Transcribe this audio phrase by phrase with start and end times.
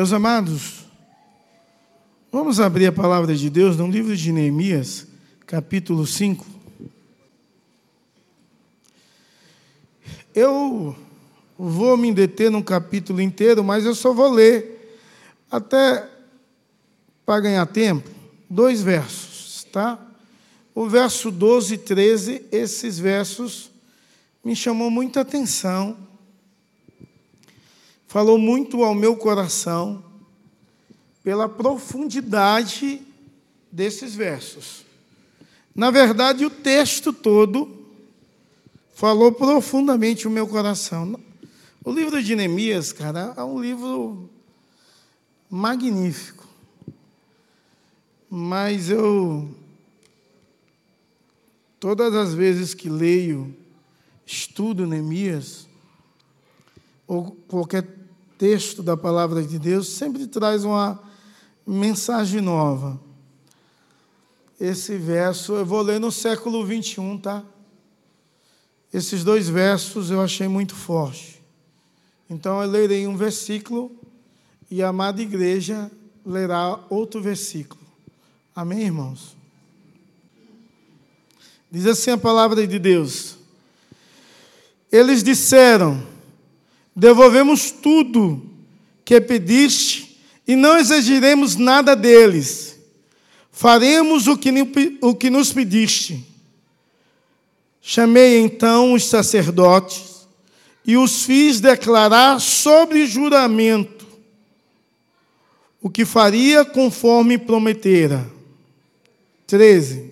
[0.00, 0.86] Meus amados,
[2.32, 5.06] vamos abrir a palavra de Deus no livro de Neemias,
[5.46, 6.46] capítulo 5.
[10.34, 10.96] Eu
[11.58, 14.98] vou me deter num capítulo inteiro, mas eu só vou ler
[15.50, 16.08] até
[17.26, 18.08] para ganhar tempo,
[18.48, 19.98] dois versos, tá?
[20.74, 23.70] O verso 12 e 13, esses versos
[24.42, 25.94] me chamou muita atenção
[28.10, 30.02] falou muito ao meu coração
[31.22, 33.00] pela profundidade
[33.70, 34.84] desses versos.
[35.72, 37.86] Na verdade, o texto todo
[38.92, 41.20] falou profundamente o meu coração.
[41.84, 44.28] O livro de Neemias, cara, é um livro
[45.48, 46.48] magnífico.
[48.28, 49.54] Mas eu,
[51.78, 53.54] todas as vezes que leio,
[54.26, 55.68] estudo Neemias,
[57.06, 57.99] ou qualquer
[58.40, 60.98] texto da palavra de Deus sempre traz uma
[61.66, 62.98] mensagem nova.
[64.58, 67.44] Esse verso, eu vou ler no século 21, tá?
[68.94, 71.42] Esses dois versos eu achei muito forte.
[72.30, 73.94] Então eu lerei um versículo
[74.70, 75.90] e a amada igreja
[76.24, 77.82] lerá outro versículo.
[78.56, 79.36] Amém, irmãos?
[81.70, 83.36] Diz assim a palavra de Deus.
[84.90, 86.09] Eles disseram:
[87.00, 88.42] devolvemos tudo
[89.06, 92.78] que pediste e não exigiremos nada deles.
[93.50, 94.50] Faremos o que,
[95.00, 96.22] o que nos pediste.
[97.80, 100.28] Chamei então os sacerdotes
[100.86, 104.06] e os fiz declarar sobre juramento
[105.80, 108.30] o que faria conforme prometera.
[109.46, 110.09] 13.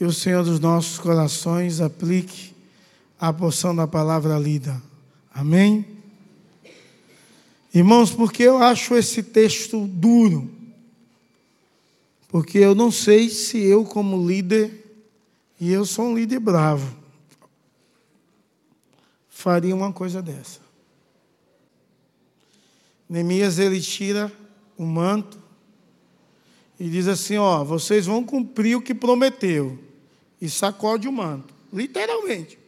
[0.00, 2.54] Que o Senhor dos nossos corações aplique
[3.18, 4.82] a porção da palavra lida.
[5.30, 5.84] Amém?
[7.74, 10.50] Irmãos, porque eu acho esse texto duro?
[12.28, 14.72] Porque eu não sei se eu, como líder,
[15.60, 16.96] e eu sou um líder bravo,
[19.28, 20.60] faria uma coisa dessa.
[23.06, 24.32] Neemias ele tira
[24.78, 25.38] o manto
[26.78, 29.89] e diz assim: Ó, vocês vão cumprir o que prometeu
[30.40, 31.54] e sacode o manto.
[31.72, 32.58] Literalmente.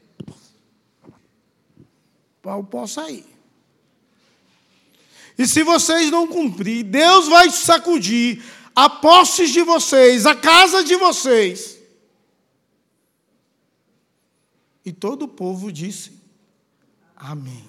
[2.43, 3.27] Paulo pode sair.
[5.39, 8.43] E se vocês não cumprir, Deus vai sacudir
[8.75, 11.79] a posses de vocês, a casa de vocês.
[14.85, 16.13] E todo o povo disse:
[17.17, 17.65] Amém.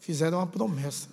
[0.00, 1.08] Fizeram uma promessa.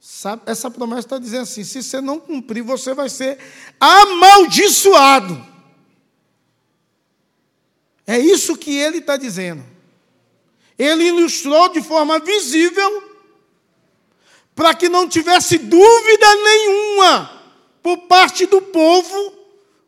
[0.00, 3.38] Sabe, essa promessa está dizendo assim: se você não cumprir, você vai ser
[3.78, 5.49] amaldiçoado.
[8.10, 9.62] É isso que ele está dizendo.
[10.76, 13.04] Ele ilustrou de forma visível
[14.52, 17.40] para que não tivesse dúvida nenhuma
[17.80, 19.32] por parte do povo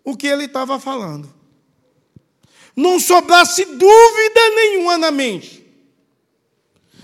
[0.05, 1.29] o que ele estava falando.
[2.77, 5.67] Não sobrasse dúvida nenhuma na mente.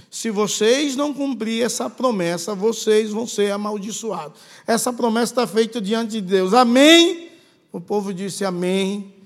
[0.08, 4.40] Se vocês não cumprir essa promessa, vocês vão ser amaldiçoados.
[4.64, 6.54] Essa promessa está feita diante de Deus.
[6.54, 7.32] Amém?
[7.72, 9.16] O povo disse amém.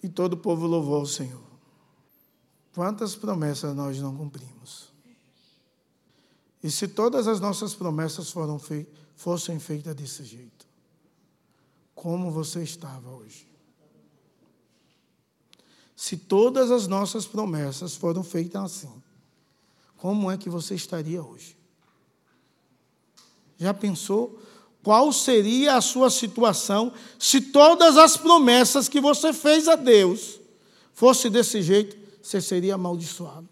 [0.00, 1.39] E todo o povo louvou o Senhor.
[2.74, 4.90] Quantas promessas nós não cumprimos?
[6.62, 8.86] E se todas as nossas promessas fei
[9.16, 10.66] fossem feitas desse jeito,
[11.94, 13.48] como você estava hoje?
[15.96, 19.02] Se todas as nossas promessas foram feitas assim,
[19.96, 21.56] como é que você estaria hoje?
[23.58, 24.40] Já pensou
[24.82, 30.40] qual seria a sua situação se todas as promessas que você fez a Deus
[30.94, 31.99] fosse desse jeito?
[32.22, 33.48] Você seria amaldiçoado.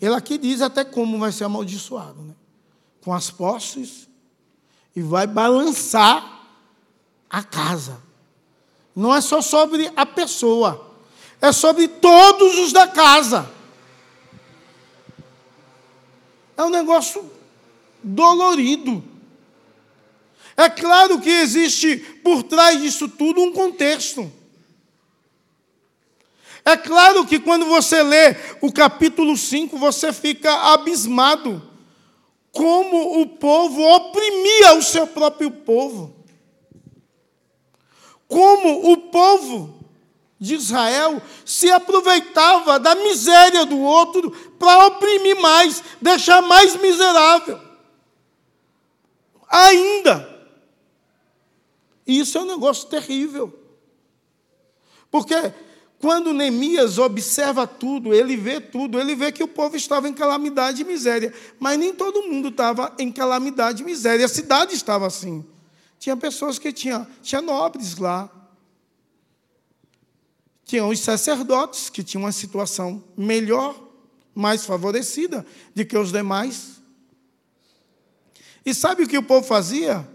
[0.00, 2.34] Ele aqui diz até como vai ser amaldiçoado, né?
[3.00, 4.08] Com as posses
[4.94, 6.46] e vai balançar
[7.28, 8.00] a casa.
[8.94, 10.94] Não é só sobre a pessoa,
[11.40, 13.48] é sobre todos os da casa.
[16.56, 17.30] É um negócio
[18.02, 19.02] dolorido.
[20.56, 24.37] É claro que existe por trás disso tudo um contexto.
[26.68, 31.62] É claro que quando você lê o capítulo 5, você fica abismado
[32.52, 36.14] como o povo oprimia o seu próprio povo.
[38.26, 39.82] como o povo
[40.38, 47.58] de Israel se aproveitava da miséria do outro para oprimir mais, deixar mais miserável.
[49.48, 50.46] Ainda.
[52.06, 53.58] E isso é um negócio terrível.
[55.10, 55.34] Porque
[56.00, 60.82] quando Neemias observa tudo, ele vê tudo, ele vê que o povo estava em calamidade
[60.82, 61.34] e miséria.
[61.58, 64.24] Mas nem todo mundo estava em calamidade e miséria.
[64.24, 65.44] A cidade estava assim.
[65.98, 68.30] Tinha pessoas que tinham, tinha nobres lá.
[70.64, 73.74] Tinham os sacerdotes, que tinham uma situação melhor,
[74.32, 75.44] mais favorecida
[75.74, 76.80] do que os demais.
[78.64, 80.08] E sabe o que o povo fazia?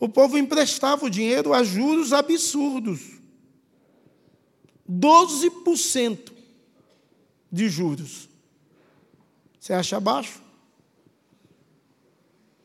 [0.00, 3.15] O povo emprestava o dinheiro a juros absurdos.
[4.90, 6.32] 12%
[7.50, 8.28] de juros.
[9.58, 10.40] Você acha baixo?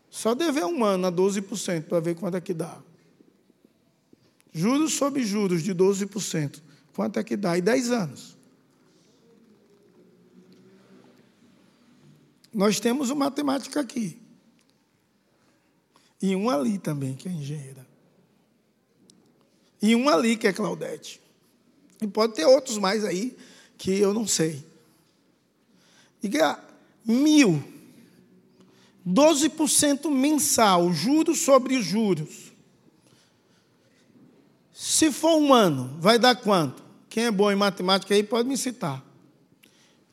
[0.09, 2.81] Só dever um ano a 12% para ver quanto é que dá.
[4.51, 6.61] Juros sobre juros de 12%.
[6.93, 7.57] Quanto é que dá?
[7.57, 8.37] E 10 anos.
[12.53, 14.21] Nós temos uma matemática aqui.
[16.21, 17.87] E um ali também, que é engenheira.
[19.81, 21.20] E um ali, que é Claudete.
[22.01, 23.37] E pode ter outros mais aí
[23.77, 24.65] que eu não sei.
[26.21, 26.59] Diga
[27.05, 27.63] mil.
[29.07, 32.51] 12% mensal, juros sobre juros.
[34.73, 36.83] Se for um ano, vai dar quanto?
[37.09, 39.03] Quem é bom em matemática aí pode me citar.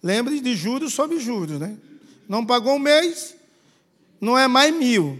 [0.02, 1.76] Lembre de juros sobre juros, né?
[2.28, 3.34] Não pagou um mês,
[4.20, 5.18] não é mais mil.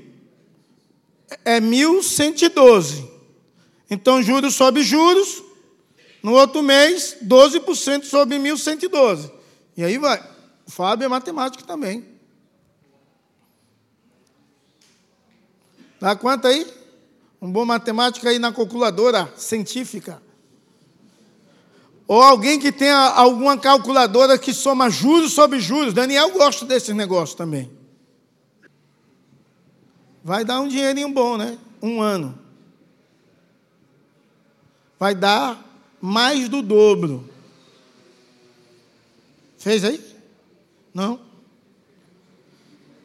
[1.45, 3.09] É mil cento e doze.
[3.91, 5.43] Então, juros sobre juros,
[6.29, 9.33] no outro mês, 12% sobre 1.112.
[9.75, 10.23] E aí vai.
[10.67, 12.05] O Fábio é matemático também.
[15.99, 16.71] Dá quanto aí?
[17.41, 20.21] Um bom matemático aí na calculadora científica.
[22.07, 25.95] Ou alguém que tenha alguma calculadora que soma juros sobre juros.
[25.95, 27.73] Daniel gosta desses negócios também.
[30.23, 31.57] Vai dar um dinheirinho bom, né?
[31.81, 32.39] Um ano.
[34.99, 35.68] Vai dar
[36.01, 37.29] mais do dobro.
[39.59, 40.01] Fez aí?
[40.95, 41.21] Não?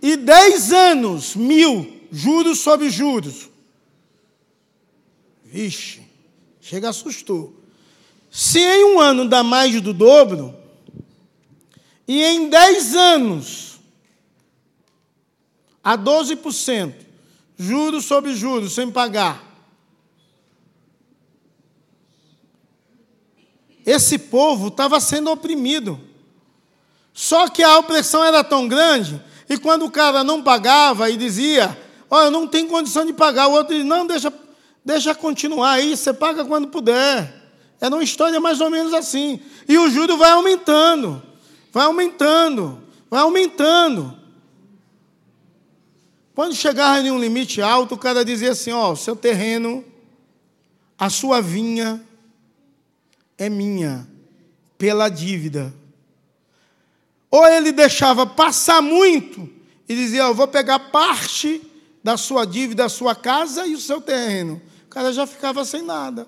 [0.01, 3.49] E dez anos, mil, juros sobre juros.
[5.45, 6.01] Vixe,
[6.59, 7.53] chega assustou.
[8.29, 10.55] Se em um ano dá mais do dobro,
[12.07, 13.79] e em dez anos,
[15.83, 16.93] a 12%,
[17.57, 19.52] juros sobre juros, sem pagar,
[23.85, 25.99] esse povo estava sendo oprimido.
[27.13, 31.77] Só que a opressão era tão grande, e quando o cara não pagava e dizia,
[32.09, 34.33] olha, eu não tenho condição de pagar, o outro dizia, não, deixa,
[34.83, 37.41] deixa continuar aí, você paga quando puder.
[37.79, 39.41] Era uma história mais ou menos assim.
[39.67, 41.21] E o juro vai aumentando,
[41.71, 44.17] vai aumentando, vai aumentando.
[46.33, 49.83] Quando chegava em um limite alto, o cara dizia assim: ó, o seu terreno,
[50.97, 52.01] a sua vinha,
[53.37, 54.07] é minha
[54.77, 55.73] pela dívida.
[57.31, 59.49] Ou ele deixava passar muito
[59.87, 61.61] e dizia: Eu vou pegar parte
[62.03, 64.61] da sua dívida, da sua casa e o seu terreno.
[64.85, 66.27] O cara já ficava sem nada.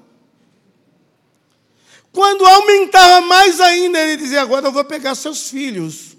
[2.11, 6.15] Quando aumentava mais ainda, ele dizia: Agora eu vou pegar seus filhos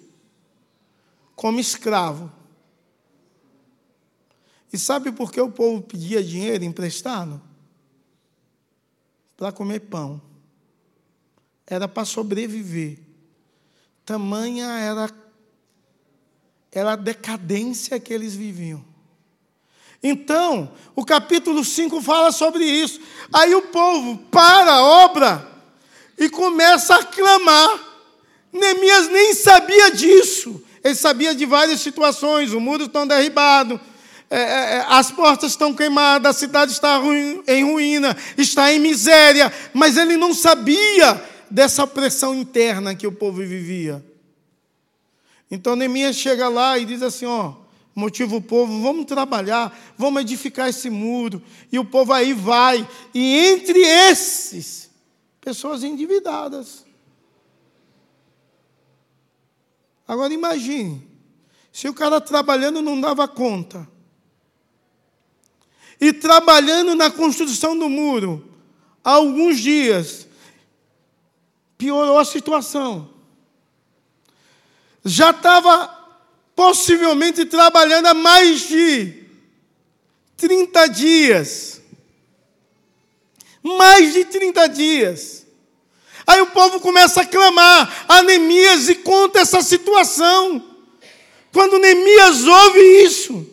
[1.35, 2.31] como escravo.
[4.73, 7.41] E sabe por que o povo pedia dinheiro emprestado?
[9.37, 10.21] Para comer pão
[11.67, 12.99] era para sobreviver.
[14.05, 15.11] Tamanha era,
[16.71, 18.85] era a decadência que eles viviam.
[20.03, 23.01] Então, o capítulo 5 fala sobre isso.
[23.33, 25.49] Aí o povo para a obra
[26.17, 27.81] e começa a clamar.
[28.53, 30.63] Neemias nem sabia disso.
[30.85, 33.81] Ele sabia de várias situações: o muro está derribado,
[34.31, 37.01] é, é, é, as portas estão queimadas, a cidade está
[37.49, 43.39] em ruína, está em miséria, mas ele não sabia dessa pressão interna que o povo
[43.39, 44.05] vivia.
[45.51, 47.55] Então Neemias chega lá e diz assim: ó,
[47.95, 51.43] motiva o povo, vamos trabalhar, vamos edificar esse muro.
[51.71, 52.87] E o povo aí vai.
[53.15, 54.91] E entre esses,
[55.41, 56.85] pessoas endividadas.
[60.07, 61.07] Agora imagine,
[61.73, 63.89] se o cara trabalhando não dava conta.
[66.01, 68.47] E trabalhando na construção do muro,
[69.03, 70.26] há alguns dias,
[71.79, 73.11] piorou a situação.
[75.05, 75.89] Já estava
[76.55, 79.25] possivelmente trabalhando há mais de
[80.37, 81.81] 30 dias.
[83.63, 85.47] Mais de 30 dias.
[86.27, 90.65] Aí o povo começa a clamar, a Neemias, e conta essa situação.
[91.53, 93.47] Quando Neemias ouve isso,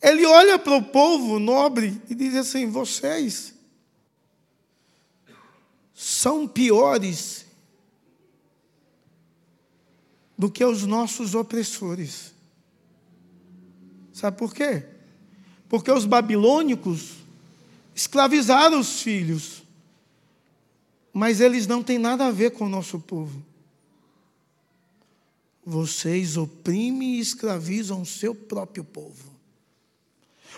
[0.00, 3.51] ele olha para o povo nobre e diz assim: vocês
[6.02, 7.46] são piores
[10.36, 12.34] do que os nossos opressores.
[14.12, 14.84] Sabe por quê?
[15.68, 17.12] Porque os babilônicos
[17.94, 19.62] escravizaram os filhos,
[21.12, 23.40] mas eles não têm nada a ver com o nosso povo.
[25.64, 29.31] Vocês oprimem e escravizam o seu próprio povo.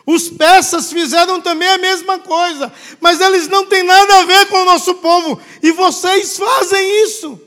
[0.06, 4.58] Os persas fizeram também a mesma coisa, mas eles não têm nada a ver com
[4.58, 7.40] o nosso povo, e vocês fazem isso.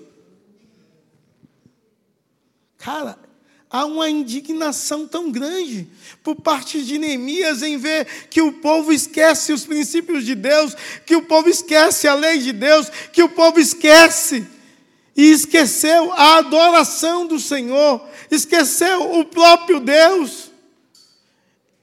[2.77, 3.19] Cara,
[3.69, 5.87] há uma indignação tão grande
[6.23, 11.15] por parte de Neemias em ver que o povo esquece os princípios de Deus, que
[11.15, 14.47] o povo esquece a lei de Deus, que o povo esquece
[15.15, 20.46] e esqueceu a adoração do Senhor, esqueceu o próprio Deus,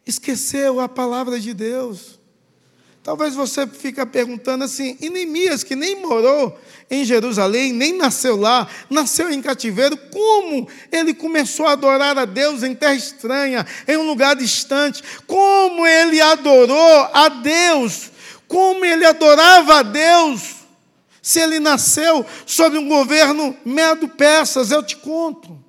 [0.07, 2.19] esqueceu a palavra de Deus.
[3.03, 6.59] Talvez você fique perguntando assim, Neemias, que nem morou
[6.91, 12.63] em Jerusalém, nem nasceu lá, nasceu em cativeiro, como ele começou a adorar a Deus
[12.63, 15.03] em terra estranha, em um lugar distante?
[15.27, 18.11] Como ele adorou a Deus?
[18.49, 20.65] Como ele adorava a Deus?
[21.21, 25.63] Se ele nasceu sob um governo medo-persas, eu te conto.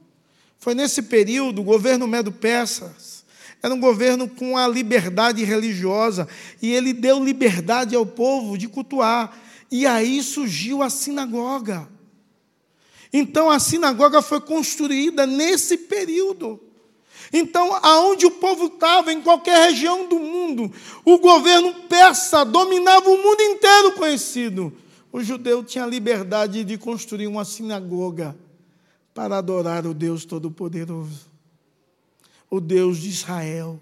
[0.58, 3.15] Foi nesse período, o governo medo-persas,
[3.66, 6.28] era um governo com a liberdade religiosa,
[6.62, 9.36] e ele deu liberdade ao povo de cultuar.
[9.72, 11.90] E aí surgiu a sinagoga.
[13.12, 16.60] Então a sinagoga foi construída nesse período.
[17.34, 20.72] Então, aonde o povo estava, em qualquer região do mundo,
[21.04, 24.72] o governo persa dominava o mundo inteiro conhecido.
[25.12, 28.38] O judeu tinha liberdade de construir uma sinagoga
[29.12, 31.35] para adorar o Deus Todo-Poderoso
[32.56, 33.80] o Deus de Israel.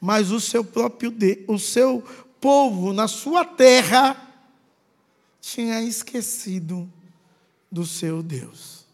[0.00, 1.14] Mas o seu próprio
[1.48, 2.02] o seu
[2.40, 4.22] povo na sua terra
[5.40, 6.90] tinha esquecido
[7.70, 8.84] do seu Deus.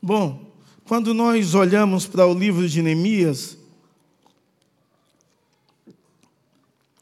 [0.00, 0.52] Bom,
[0.84, 3.58] quando nós olhamos para o livro de Neemias,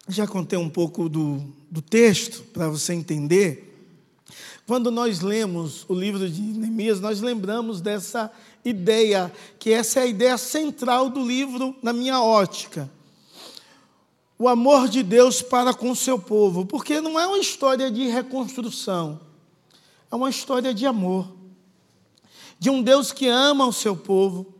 [0.08, 3.66] já contei um pouco do, do texto para você entender.
[4.66, 8.32] Quando nós lemos o livro de Neemias, nós lembramos dessa
[8.68, 12.90] ideia, que essa é a ideia central do livro na minha ótica.
[14.38, 18.06] O amor de Deus para com o seu povo, porque não é uma história de
[18.06, 19.20] reconstrução,
[20.10, 21.32] é uma história de amor.
[22.58, 24.52] De um Deus que ama o seu povo,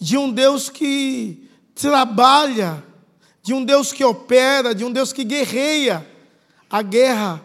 [0.00, 2.82] de um Deus que trabalha,
[3.42, 6.06] de um Deus que opera, de um Deus que guerreia
[6.70, 7.44] a guerra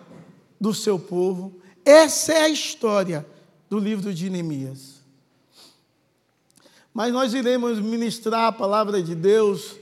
[0.61, 1.59] do seu povo.
[1.83, 3.25] Essa é a história
[3.69, 4.94] do livro de Neemias.
[6.95, 9.75] Mas nós iremos ministrar a palavra de Deus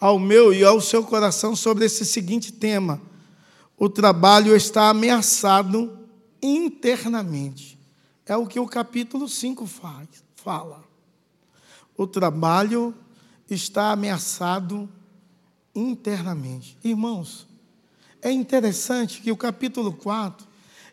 [0.00, 3.00] ao meu e ao seu coração sobre esse seguinte tema:
[3.78, 5.96] o trabalho está ameaçado
[6.42, 7.78] internamente.
[8.26, 10.82] É o que o capítulo 5 faz, fala.
[11.96, 12.92] O trabalho
[13.48, 14.88] está ameaçado
[15.72, 16.76] internamente.
[16.82, 17.46] Irmãos,
[18.20, 20.44] é interessante que o capítulo 4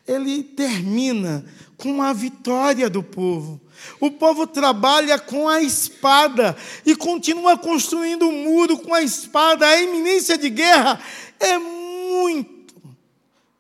[0.07, 1.43] ele termina
[1.77, 3.59] com a vitória do povo.
[3.99, 9.65] O povo trabalha com a espada e continua construindo o um muro com a espada.
[9.65, 10.99] A eminência de guerra
[11.39, 12.81] é muito.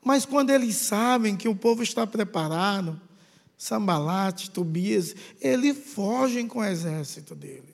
[0.03, 2.99] Mas quando eles sabem que o povo está preparado,
[3.57, 7.73] Sambalate, Tobias, eles fogem com o exército deles.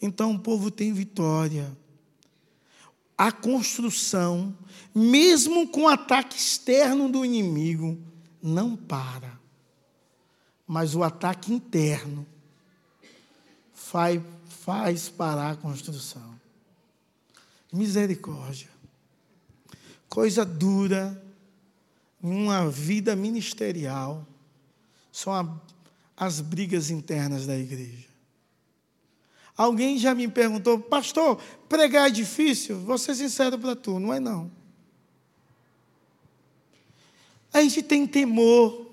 [0.00, 1.76] Então o povo tem vitória.
[3.16, 4.56] A construção,
[4.94, 7.98] mesmo com o ataque externo do inimigo,
[8.42, 9.33] não para
[10.66, 12.26] mas o ataque interno
[13.72, 16.34] faz, faz parar a construção.
[17.72, 18.68] Misericórdia.
[20.08, 21.22] Coisa dura
[22.22, 24.26] em uma vida ministerial
[25.12, 25.60] são a,
[26.16, 28.08] as brigas internas da igreja.
[29.56, 32.80] Alguém já me perguntou, pastor, pregar é difícil?
[32.80, 34.50] Vou ser sincero para tu, não é não.
[37.52, 38.83] A gente tem temor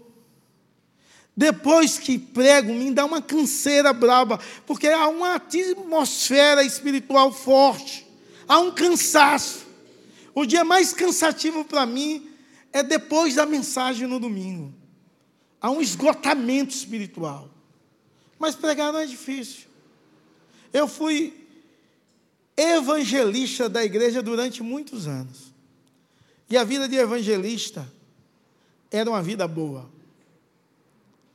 [1.42, 8.06] depois que prego, me dá uma canseira braba, porque há uma atmosfera espiritual forte,
[8.48, 9.66] há um cansaço.
[10.36, 12.30] O dia mais cansativo para mim
[12.72, 14.72] é depois da mensagem no domingo.
[15.60, 17.50] Há um esgotamento espiritual.
[18.38, 19.66] Mas pregar não é difícil.
[20.72, 21.34] Eu fui
[22.56, 25.52] evangelista da igreja durante muitos anos.
[26.48, 27.92] E a vida de evangelista
[28.92, 29.90] era uma vida boa.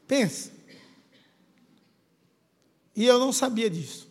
[0.07, 0.53] Pense.
[2.95, 4.09] E eu não sabia disso.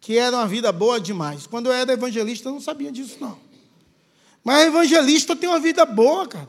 [0.00, 1.46] Que era uma vida boa demais.
[1.46, 3.38] Quando eu era evangelista, eu não sabia disso, não.
[4.42, 6.48] Mas evangelista tem uma vida boa, cara.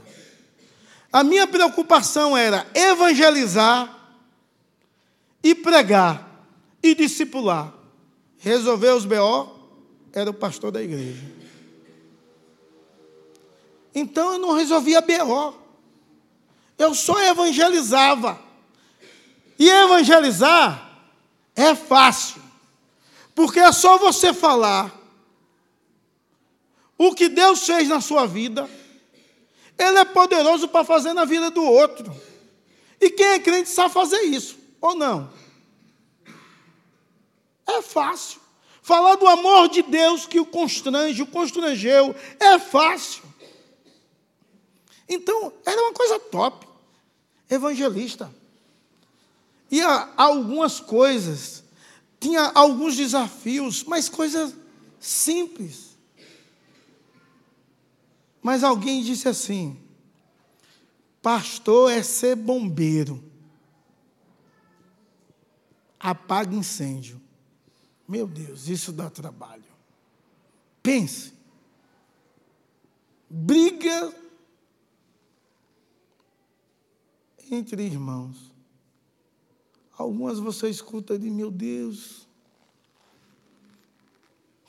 [1.11, 3.95] A minha preocupação era evangelizar
[5.43, 6.45] e pregar
[6.83, 7.73] e discipular.
[8.37, 9.57] Resolver os BO
[10.13, 11.23] era o pastor da igreja.
[13.93, 15.66] Então eu não resolvia BO.
[16.77, 18.39] Eu só evangelizava.
[19.57, 20.99] E evangelizar
[21.55, 22.41] é fácil.
[23.33, 24.93] Porque é só você falar
[26.97, 28.69] o que Deus fez na sua vida.
[29.77, 32.11] Ele é poderoso para fazer na vida do outro.
[32.99, 35.31] E quem é crente sabe fazer isso, ou não?
[37.67, 38.41] É fácil.
[38.81, 43.21] Falar do amor de Deus que o constrange, o constrangeu, é fácil.
[45.07, 46.66] Então, era uma coisa top.
[47.49, 48.33] Evangelista.
[49.69, 51.63] E há algumas coisas,
[52.19, 54.53] tinha alguns desafios, mas coisas
[54.99, 55.97] simples.
[58.41, 59.77] Mas alguém disse assim:
[61.21, 63.23] pastor é ser bombeiro,
[65.99, 67.21] apaga incêndio.
[68.07, 69.65] Meu Deus, isso dá trabalho.
[70.81, 71.33] Pense.
[73.29, 74.15] Briga
[77.51, 78.51] entre irmãos.
[79.97, 82.27] Algumas você escuta de meu Deus,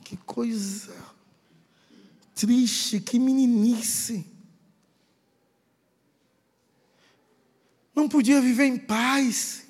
[0.04, 0.94] que coisa
[2.34, 4.24] triste, que meninice.
[7.94, 9.66] Não podia viver em paz.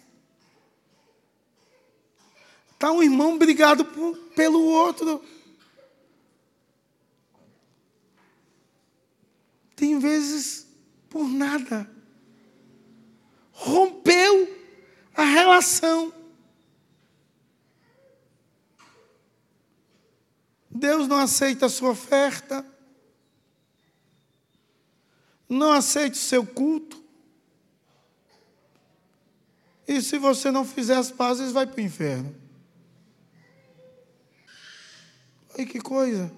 [2.73, 5.25] Está um irmão brigado por, pelo outro.
[9.75, 10.69] Tem vezes
[11.09, 11.98] por nada.
[13.61, 14.57] Rompeu
[15.17, 16.15] a relação.
[20.71, 22.65] Deus não aceita a sua oferta.
[25.49, 27.03] Não aceita o seu culto.
[29.89, 32.33] E se você não fizer as pazes, vai para o inferno.
[35.53, 36.33] Olha que coisa.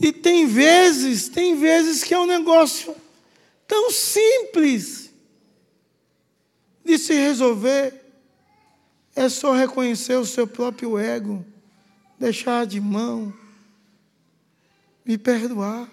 [0.00, 2.96] E tem vezes, tem vezes que é um negócio
[3.70, 5.12] tão simples
[6.84, 7.94] de se resolver.
[9.14, 11.44] É só reconhecer o seu próprio ego,
[12.18, 13.32] deixar de mão,
[15.04, 15.88] me perdoar.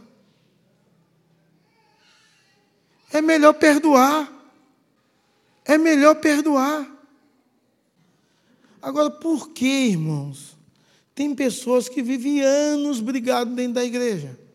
[3.11, 4.33] É melhor perdoar.
[5.63, 6.87] É melhor perdoar.
[8.81, 10.57] Agora, por que, irmãos?
[11.13, 14.46] Tem pessoas que vivem anos brigados dentro da igreja.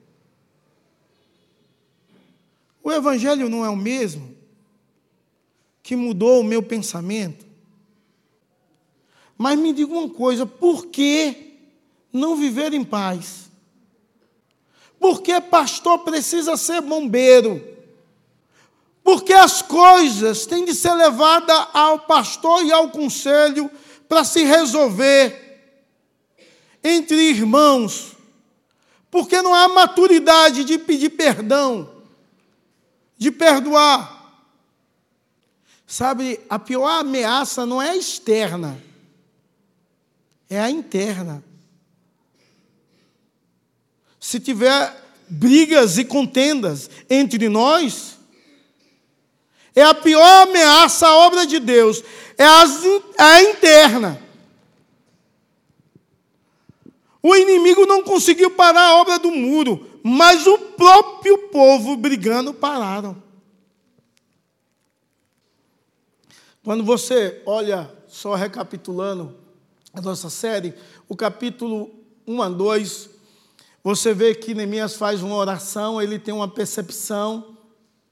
[2.83, 4.37] O Evangelho não é o mesmo
[5.83, 7.45] que mudou o meu pensamento.
[9.37, 11.59] Mas me diga uma coisa: por que
[12.13, 13.51] não viver em paz?
[14.99, 17.61] Por que pastor precisa ser bombeiro?
[19.03, 23.69] Porque as coisas têm de ser levadas ao pastor e ao conselho
[24.09, 25.43] para se resolver
[26.85, 28.13] entre irmãos,
[29.11, 31.92] porque não há maturidade de pedir perdão,
[33.23, 34.21] de perdoar.
[35.87, 38.83] Sabe, a pior ameaça não é a externa,
[40.51, 41.45] é a interna.
[44.19, 48.19] Se tiver brigas e contendas entre nós,
[49.75, 52.03] é a pior ameaça à obra de Deus
[52.37, 52.45] é
[53.19, 54.21] a interna.
[57.23, 63.23] O inimigo não conseguiu parar a obra do muro, mas o próprio povo brigando pararam.
[66.65, 69.35] Quando você olha, só recapitulando
[69.93, 70.75] a nossa série,
[71.09, 71.91] o capítulo
[72.27, 73.11] 1 a 2,
[73.83, 77.57] você vê que Neemias faz uma oração, ele tem uma percepção,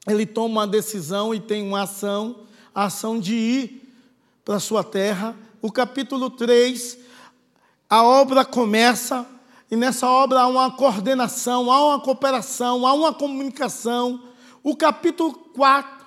[0.05, 2.41] ele toma uma decisão e tem uma ação,
[2.75, 3.95] a ação de ir
[4.43, 5.35] para a sua terra.
[5.61, 6.97] O capítulo 3,
[7.89, 9.25] a obra começa,
[9.71, 14.21] e nessa obra há uma coordenação, há uma cooperação, há uma comunicação.
[14.61, 16.05] O capítulo 4,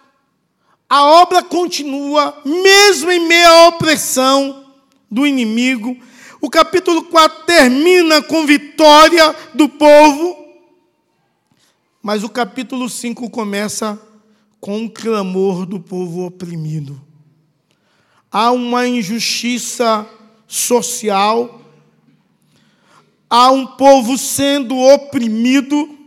[0.88, 4.66] a obra continua, mesmo em meio à opressão
[5.10, 5.96] do inimigo.
[6.40, 10.36] O capítulo 4 termina com vitória do povo,
[12.02, 13.98] mas o capítulo 5 começa
[14.60, 17.02] com um clamor do povo oprimido
[18.34, 20.04] há uma injustiça
[20.48, 21.60] social,
[23.36, 25.98] há um povo sendo oprimido,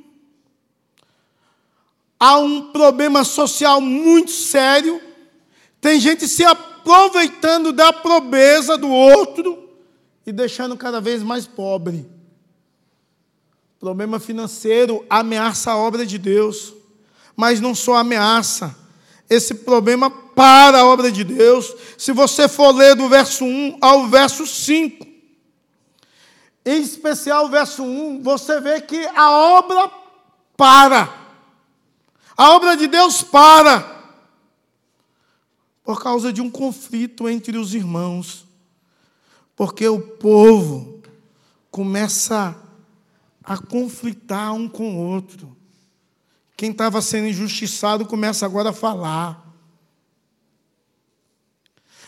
[2.17, 5.01] há um problema social muito sério,
[5.81, 9.61] tem gente se aproveitando da pobreza do outro
[10.25, 12.09] e deixando cada vez mais pobre.
[13.77, 16.73] Problema financeiro ameaça a obra de Deus,
[17.35, 18.73] mas não só ameaça,
[19.29, 21.75] esse problema para a obra de Deus.
[21.97, 25.06] Se você for ler do verso 1 ao verso 5,
[26.67, 29.89] em especial o verso 1, você vê que a obra
[30.57, 31.17] para.
[32.35, 33.95] A obra de Deus para.
[35.81, 38.45] Por causa de um conflito entre os irmãos.
[39.55, 41.01] Porque o povo
[41.71, 42.53] começa
[43.41, 45.55] a conflitar um com o outro.
[46.57, 49.46] Quem estava sendo injustiçado começa agora a falar.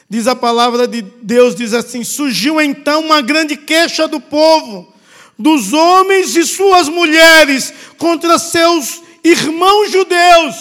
[0.10, 4.91] Diz a palavra de Deus, diz assim: surgiu então uma grande queixa do povo,
[5.38, 10.56] dos homens e suas mulheres, contra seus irmãos judeus.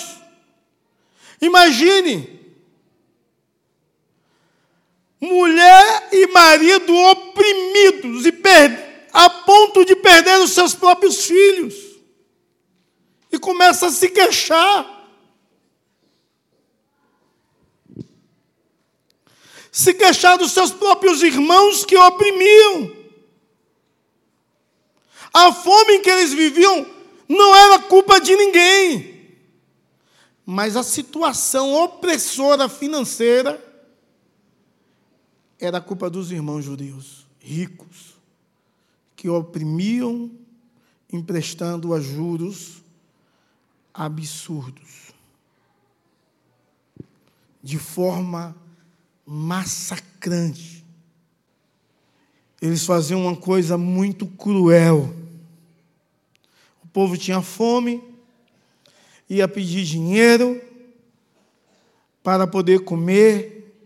[1.40, 2.38] Imagine,
[5.18, 8.32] mulher e marido oprimidos e
[9.12, 11.74] a ponto de perder os seus próprios filhos,
[13.32, 14.97] e começa a se queixar.
[19.70, 22.96] Se queixar dos seus próprios irmãos que o oprimiam.
[25.33, 26.87] A fome em que eles viviam
[27.28, 29.37] não era culpa de ninguém,
[30.44, 33.62] mas a situação opressora financeira
[35.59, 38.16] era culpa dos irmãos judeus ricos,
[39.16, 40.31] que oprimiam,
[41.12, 42.83] emprestando a juros
[43.92, 45.12] absurdos,
[47.62, 48.54] de forma
[49.30, 50.82] massacrante.
[52.62, 55.14] Eles faziam uma coisa muito cruel.
[56.82, 58.02] O povo tinha fome,
[59.28, 60.58] ia pedir dinheiro
[62.22, 63.78] para poder comer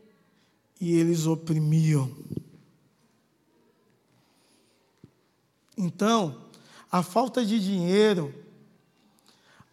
[0.81, 2.14] e eles oprimiam.
[5.76, 6.40] Então,
[6.90, 8.33] a falta de dinheiro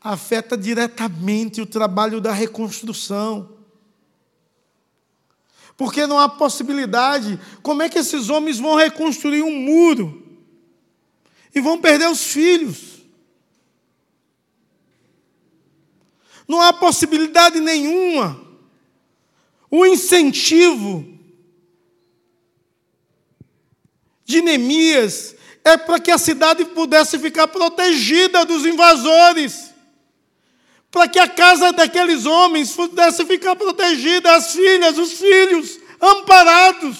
[0.01, 3.58] afeta diretamente o trabalho da reconstrução
[5.79, 7.39] porque não há possibilidade.
[7.63, 10.21] Como é que esses homens vão reconstruir um muro?
[11.55, 12.99] E vão perder os filhos.
[16.45, 18.45] Não há possibilidade nenhuma.
[19.71, 21.17] O incentivo
[24.25, 29.68] de Neemias é para que a cidade pudesse ficar protegida dos invasores
[30.91, 36.97] para que a casa daqueles homens pudesse ficar protegida, as filhas, os filhos, amparados.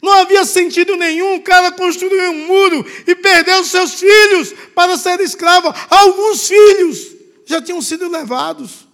[0.00, 4.96] Não havia sentido nenhum o cara construir um muro e perder os seus filhos para
[4.96, 5.72] ser escravo.
[5.90, 8.86] Alguns filhos já tinham sido levados.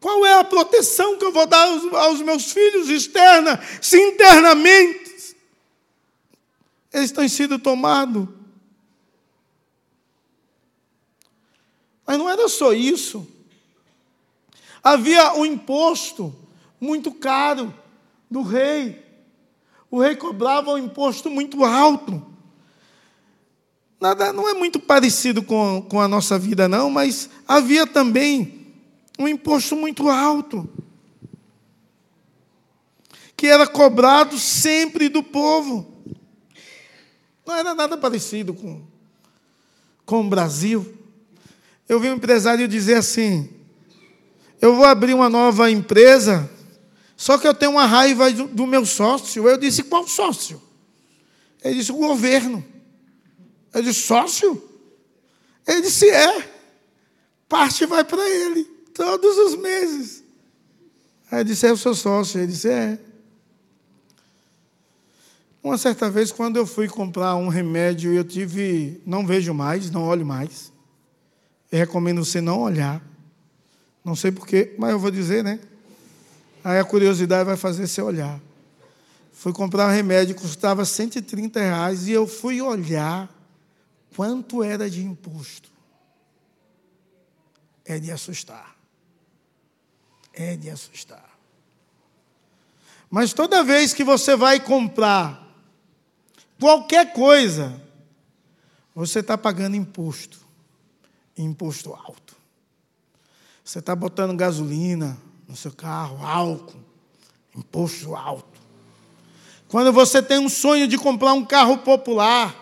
[0.00, 5.08] Qual é a proteção que eu vou dar aos, aos meus filhos externa, se internamente
[6.92, 8.37] eles têm sido tomados?
[12.08, 13.28] Mas não era só isso.
[14.82, 16.34] Havia um imposto
[16.80, 17.74] muito caro
[18.30, 19.04] do rei.
[19.90, 22.24] O rei cobrava um imposto muito alto.
[24.00, 28.66] Nada, não é muito parecido com, com a nossa vida, não, mas havia também
[29.18, 30.66] um imposto muito alto,
[33.36, 35.92] que era cobrado sempre do povo.
[37.44, 38.80] Não era nada parecido com,
[40.06, 40.96] com o Brasil.
[41.88, 43.48] Eu vi um empresário dizer assim:
[44.60, 46.50] eu vou abrir uma nova empresa,
[47.16, 49.48] só que eu tenho uma raiva do, meu sócio.
[49.48, 50.60] Eu disse: qual sócio?
[51.62, 52.64] Ele disse: o governo.
[53.72, 54.62] Eu disse: sócio?
[55.66, 56.58] Ele disse: é.
[57.48, 60.22] Parte vai para ele, todos os meses.
[61.30, 62.38] Aí eu disse: é o seu sócio.
[62.38, 62.98] Ele disse: é.
[65.62, 70.04] Uma certa vez, quando eu fui comprar um remédio, eu tive, não vejo mais, não
[70.04, 70.72] olho mais.
[71.70, 73.02] Eu recomendo você não olhar.
[74.04, 75.60] Não sei porquê, mas eu vou dizer, né?
[76.64, 78.40] Aí a curiosidade vai fazer você olhar.
[79.32, 83.28] Fui comprar um remédio, custava 130 reais, e eu fui olhar
[84.16, 85.70] quanto era de imposto.
[87.84, 88.76] É de assustar.
[90.32, 91.38] É de assustar.
[93.10, 95.46] Mas toda vez que você vai comprar
[96.58, 97.80] qualquer coisa,
[98.94, 100.47] você está pagando imposto
[101.44, 102.36] imposto alto.
[103.64, 106.88] Você está botando gasolina no seu carro, álcool,
[107.58, 108.58] Imposto alto.
[109.66, 112.54] Quando você tem um sonho de comprar um carro popular,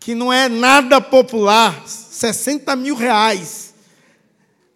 [0.00, 3.72] que não é nada popular, 60 mil reais.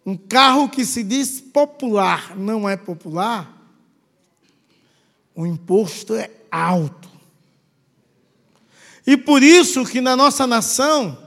[0.07, 3.50] Um carro que se diz popular, não é popular,
[5.35, 7.09] o imposto é alto.
[9.07, 11.24] E por isso que na nossa nação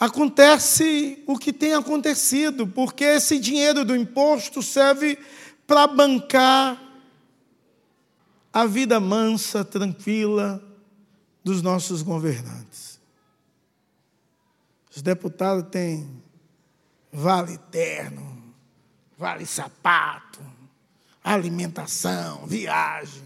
[0.00, 5.18] acontece o que tem acontecido, porque esse dinheiro do imposto serve
[5.66, 6.82] para bancar
[8.50, 10.64] a vida mansa, tranquila
[11.44, 12.98] dos nossos governantes.
[14.90, 16.22] Os deputados têm
[17.12, 18.54] vale terno,
[19.18, 20.40] vale sapato,
[21.22, 23.22] alimentação, viagem,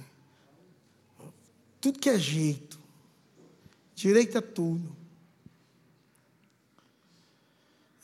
[1.81, 2.79] tudo que é jeito,
[3.95, 5.04] direito a tudo.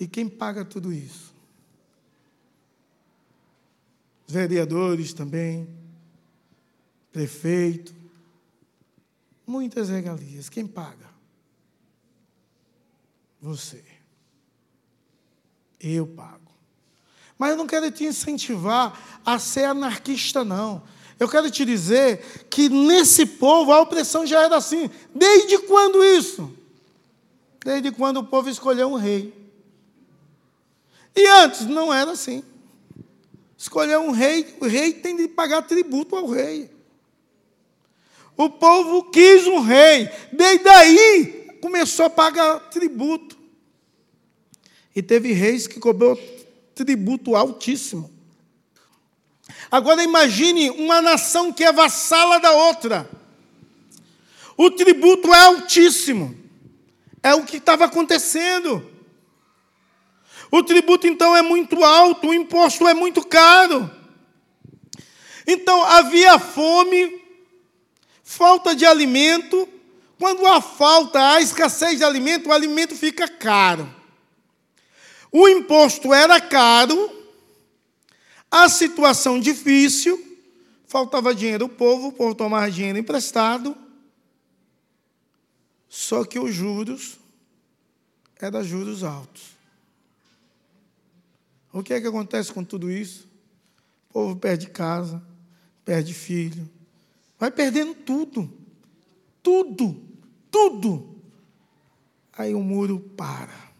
[0.00, 1.34] E quem paga tudo isso?
[4.26, 5.68] Os vereadores também,
[7.12, 7.94] prefeito,
[9.46, 10.48] muitas regalias.
[10.48, 11.10] Quem paga?
[13.42, 13.84] Você.
[15.78, 16.50] Eu pago.
[17.38, 20.82] Mas eu não quero te incentivar a ser anarquista, não.
[21.18, 24.88] Eu quero te dizer que nesse povo a opressão já era assim.
[25.14, 26.50] Desde quando isso?
[27.62, 29.39] Desde quando o povo escolheu um rei.
[31.14, 32.42] E antes não era assim.
[33.56, 36.70] Escolheu um rei, o rei tem de pagar tributo ao rei.
[38.36, 40.08] O povo quis um rei.
[40.32, 43.36] Desde aí começou a pagar tributo.
[44.96, 46.18] E teve reis que cobrou
[46.74, 48.10] tributo altíssimo.
[49.70, 53.08] Agora imagine uma nação que é vassala da outra.
[54.56, 56.34] O tributo é altíssimo.
[57.22, 58.90] É o que estava acontecendo.
[60.50, 63.90] O tributo então é muito alto, o imposto é muito caro.
[65.46, 67.22] Então havia fome,
[68.24, 69.68] falta de alimento.
[70.18, 73.88] Quando há falta, há escassez de alimento, o alimento fica caro.
[75.32, 77.10] O imposto era caro,
[78.50, 80.38] a situação difícil,
[80.86, 83.76] faltava dinheiro ao povo, o povo tomava dinheiro emprestado,
[85.88, 87.18] só que os juros
[88.40, 89.59] eram juros altos.
[91.72, 93.28] O que é que acontece com tudo isso?
[94.08, 95.22] O povo perde casa,
[95.84, 96.68] perde filho,
[97.38, 98.52] vai perdendo tudo,
[99.42, 100.02] tudo,
[100.50, 101.16] tudo.
[102.32, 103.70] Aí o muro para.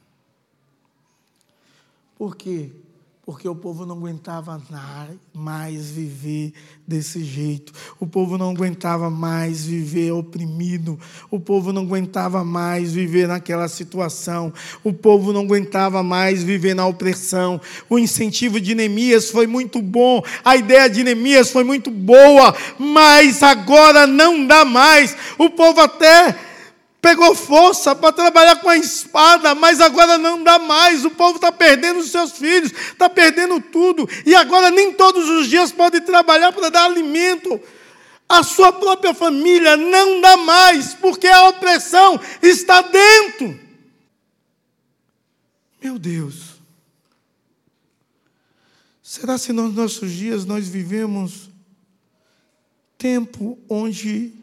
[2.16, 2.70] Por quê?
[3.30, 4.60] Porque o povo não aguentava
[5.32, 6.52] mais viver
[6.84, 7.72] desse jeito.
[8.00, 10.98] O povo não aguentava mais viver oprimido.
[11.30, 14.52] O povo não aguentava mais viver naquela situação.
[14.82, 17.60] O povo não aguentava mais viver na opressão.
[17.88, 20.24] O incentivo de Neemias foi muito bom.
[20.44, 22.52] A ideia de Neemias foi muito boa.
[22.80, 25.16] Mas agora não dá mais.
[25.38, 26.49] O povo até
[27.00, 31.04] pegou força para trabalhar com a espada, mas agora não dá mais.
[31.04, 35.48] O povo está perdendo os seus filhos, está perdendo tudo, e agora nem todos os
[35.48, 37.60] dias pode trabalhar para dar alimento.
[38.28, 43.58] A sua própria família não dá mais, porque a opressão está dentro.
[45.82, 46.60] Meu Deus.
[49.02, 51.50] Será se nos nossos dias nós vivemos
[52.96, 54.39] tempo onde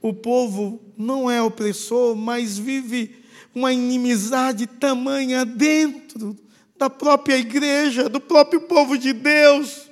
[0.00, 6.36] o povo não é opressor, mas vive uma inimizade tamanha dentro
[6.76, 9.88] da própria igreja, do próprio povo de Deus.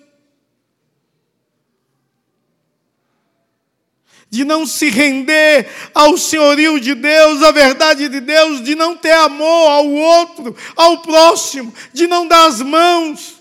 [4.30, 9.12] De não se render ao senhorio de Deus, à verdade de Deus, de não ter
[9.12, 13.36] amor ao outro, ao próximo, de não dar as mãos,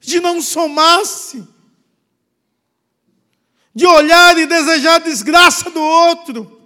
[0.00, 1.46] de não somar-se
[3.80, 6.60] de olhar e desejar a desgraça do outro,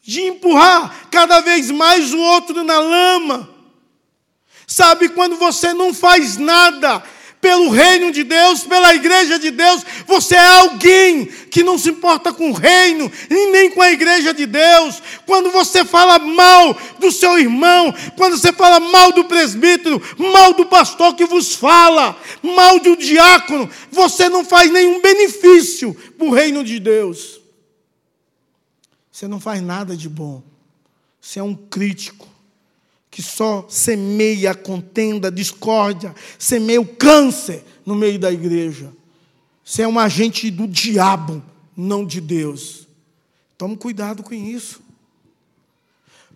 [0.00, 3.46] de empurrar cada vez mais o outro na lama.
[4.66, 7.02] Sabe, quando você não faz nada
[7.46, 12.32] pelo reino de Deus, pela igreja de Deus, você é alguém que não se importa
[12.32, 15.00] com o reino e nem com a igreja de Deus.
[15.24, 20.66] Quando você fala mal do seu irmão, quando você fala mal do presbítero, mal do
[20.66, 26.64] pastor que vos fala, mal do diácono, você não faz nenhum benefício para o reino
[26.64, 27.40] de Deus.
[29.12, 30.42] Você não faz nada de bom.
[31.20, 32.26] Você é um crítico
[33.16, 38.92] que só semeia contenda, discórdia, semeia o câncer no meio da igreja.
[39.64, 41.42] Você é um agente do diabo,
[41.74, 42.86] não de Deus.
[43.56, 44.82] Tome cuidado com isso.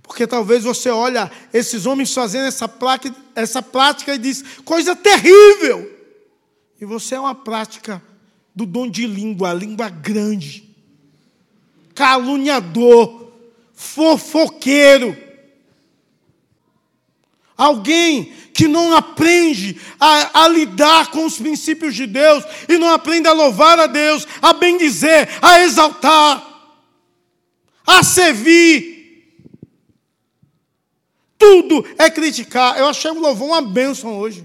[0.03, 5.87] Porque talvez você olha esses homens fazendo essa, placa, essa prática e diz, coisa terrível.
[6.81, 8.03] E você é uma prática
[8.55, 10.66] do dom de língua, língua grande,
[11.95, 13.31] caluniador,
[13.75, 15.29] fofoqueiro.
[17.61, 23.29] Alguém que não aprende a, a, lidar com os princípios de Deus e não aprende
[23.29, 26.73] a louvar a Deus, a bendizer, a exaltar,
[27.87, 29.37] a servir.
[31.37, 32.79] Tudo é criticar.
[32.79, 34.42] Eu achei o louvor uma bênção hoje.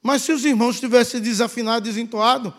[0.00, 2.54] Mas se os irmãos tivessem desafinado, desentoado,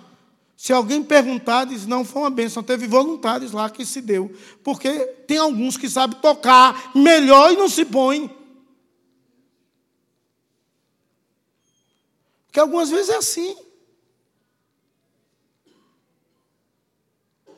[0.58, 4.36] se alguém perguntar, diz, não, foi uma bênção, teve voluntários lá que se deu.
[4.65, 8.38] Porque tem alguns que sabem tocar melhor e não se põem.
[12.50, 13.56] Porque algumas vezes é assim.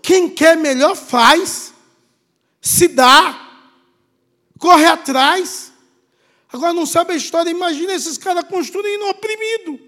[0.02, 1.74] Quem quer melhor faz,
[2.62, 3.70] se dá,
[4.60, 5.72] corre atrás.
[6.50, 9.80] Agora não sabe a história, imagina esses caras construindo oprimido.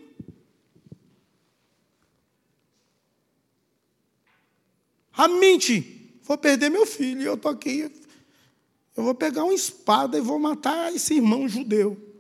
[5.11, 7.91] A mente, vou perder meu filho, eu estou aqui,
[8.95, 12.12] eu vou pegar uma espada e vou matar esse irmão judeu.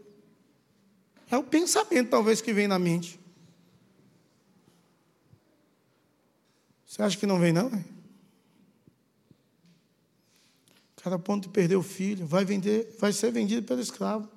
[1.33, 3.19] É o pensamento, talvez, que vem na mente.
[6.85, 7.71] Você acha que não vem, não?
[11.01, 14.29] Cada ponto de perder o filho, vai vender, vai ser vendido pelo escravo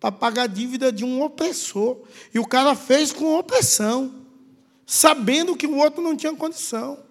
[0.00, 1.98] para pagar a dívida de um opressor.
[2.32, 4.24] E o cara fez com opressão,
[4.86, 7.04] sabendo que o outro não tinha condição.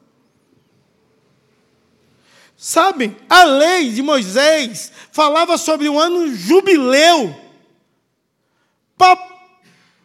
[2.57, 7.48] Sabem, a lei de Moisés falava sobre um ano jubileu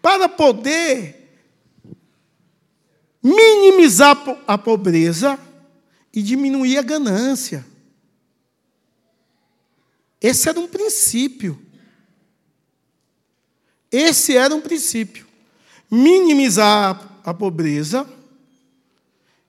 [0.00, 1.24] para poder
[3.20, 5.38] minimizar a pobreza
[6.12, 7.66] e diminuir a ganância.
[10.20, 11.60] Esse era um princípio.
[13.90, 15.26] Esse era um princípio.
[15.90, 18.08] Minimizar a pobreza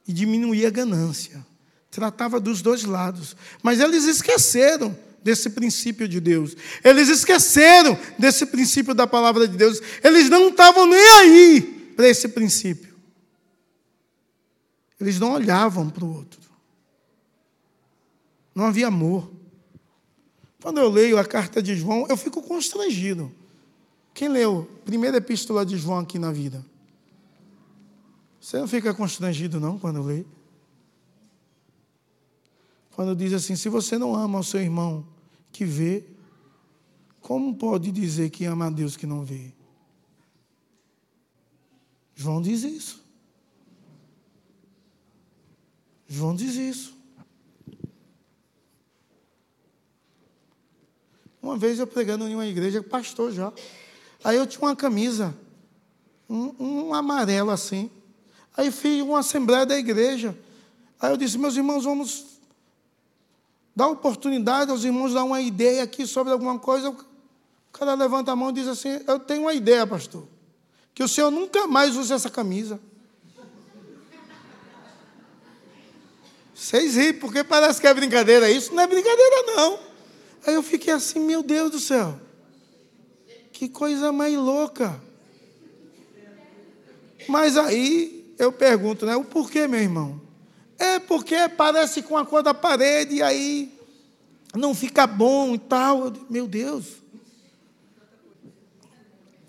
[0.08, 1.46] e diminuir a ganância.
[1.92, 3.36] Tratava dos dois lados.
[3.62, 6.56] Mas eles esqueceram desse princípio de Deus.
[6.84, 9.82] Eles esqueceram desse princípio da palavra de Deus.
[10.04, 11.62] Eles não estavam nem aí
[11.96, 12.96] para esse princípio.
[15.02, 16.40] Eles não olhavam para o outro.
[18.54, 19.32] Não havia amor.
[20.62, 23.32] Quando eu leio a carta de João, eu fico constrangido.
[24.14, 26.64] Quem leu a primeira epístola de João aqui na vida?
[28.40, 30.24] Você não fica constrangido, não, quando lê?
[32.92, 35.15] Quando diz assim: se você não ama o seu irmão,
[35.56, 36.04] que vê,
[37.22, 39.54] como pode dizer que ama a Deus que não vê?
[42.14, 43.02] João diz isso.
[46.10, 46.94] João diz isso.
[51.42, 53.54] Uma vez eu pregando em uma igreja, pastor já.
[54.26, 55.34] Aí eu tinha uma camisa,
[56.30, 57.90] um, um amarelo assim.
[58.58, 60.38] Aí fiz uma assembleia da igreja.
[61.00, 62.35] Aí eu disse, meus irmãos, vamos
[63.76, 66.90] Dá oportunidade aos irmãos dar uma ideia aqui sobre alguma coisa.
[66.90, 66.98] O
[67.74, 70.26] cara levanta a mão e diz assim: Eu tenho uma ideia, pastor.
[70.94, 72.80] Que o senhor nunca mais use essa camisa.
[76.54, 78.50] Vocês riem, porque parece que é brincadeira.
[78.50, 79.80] Isso não é brincadeira, não.
[80.48, 82.18] Aí eu fiquei assim: Meu Deus do céu.
[83.52, 85.02] Que coisa mais louca.
[87.28, 89.18] Mas aí eu pergunto, né?
[89.18, 90.25] O porquê, meu irmão?
[90.78, 93.72] É porque parece com a cor da parede e aí
[94.56, 96.12] não fica bom e tal.
[96.30, 96.86] Meu Deus.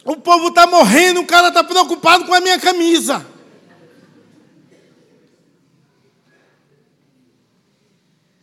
[0.05, 3.27] O povo está morrendo, o cara está preocupado com a minha camisa.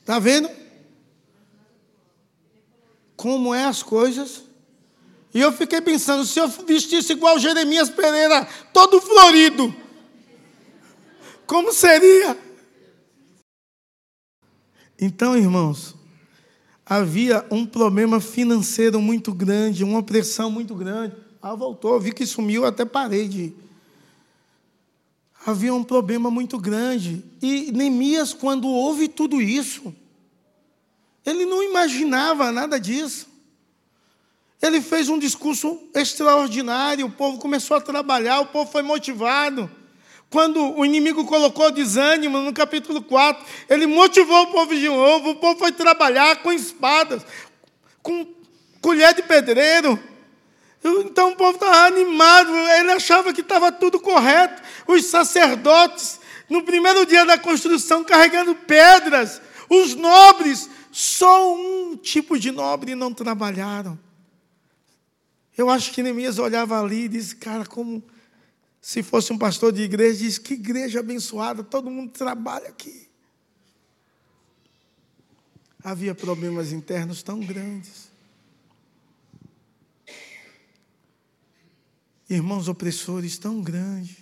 [0.01, 0.49] Está vendo?
[3.15, 4.43] Como é as coisas?
[5.33, 9.73] E eu fiquei pensando, se eu vestisse igual Jeremias Pereira, todo florido,
[11.47, 12.37] como seria?
[15.05, 15.95] Então, irmãos,
[16.85, 21.13] havia um problema financeiro muito grande, uma pressão muito grande.
[21.41, 23.53] Ah, voltou, vi que sumiu, até parei de.
[25.45, 27.21] Havia um problema muito grande.
[27.41, 29.93] E Neemias, quando ouve tudo isso,
[31.25, 33.27] ele não imaginava nada disso.
[34.61, 39.69] Ele fez um discurso extraordinário, o povo começou a trabalhar, o povo foi motivado.
[40.33, 45.35] Quando o inimigo colocou desânimo no capítulo 4, ele motivou o povo de novo, o
[45.35, 47.23] povo foi trabalhar com espadas,
[48.01, 48.25] com
[48.81, 49.99] colher de pedreiro.
[50.83, 54.59] Então o povo estava animado, ele achava que estava tudo correto.
[54.87, 56.19] Os sacerdotes,
[56.49, 63.13] no primeiro dia da construção, carregando pedras, os nobres, só um tipo de nobre não
[63.13, 63.99] trabalharam.
[65.55, 68.03] Eu acho que Neemias olhava ali e disse: Cara, como
[68.83, 73.07] Se fosse um pastor de igreja, diz que igreja abençoada, todo mundo trabalha aqui.
[75.81, 78.11] Havia problemas internos tão grandes.
[82.29, 84.17] Irmãos opressores tão grandes.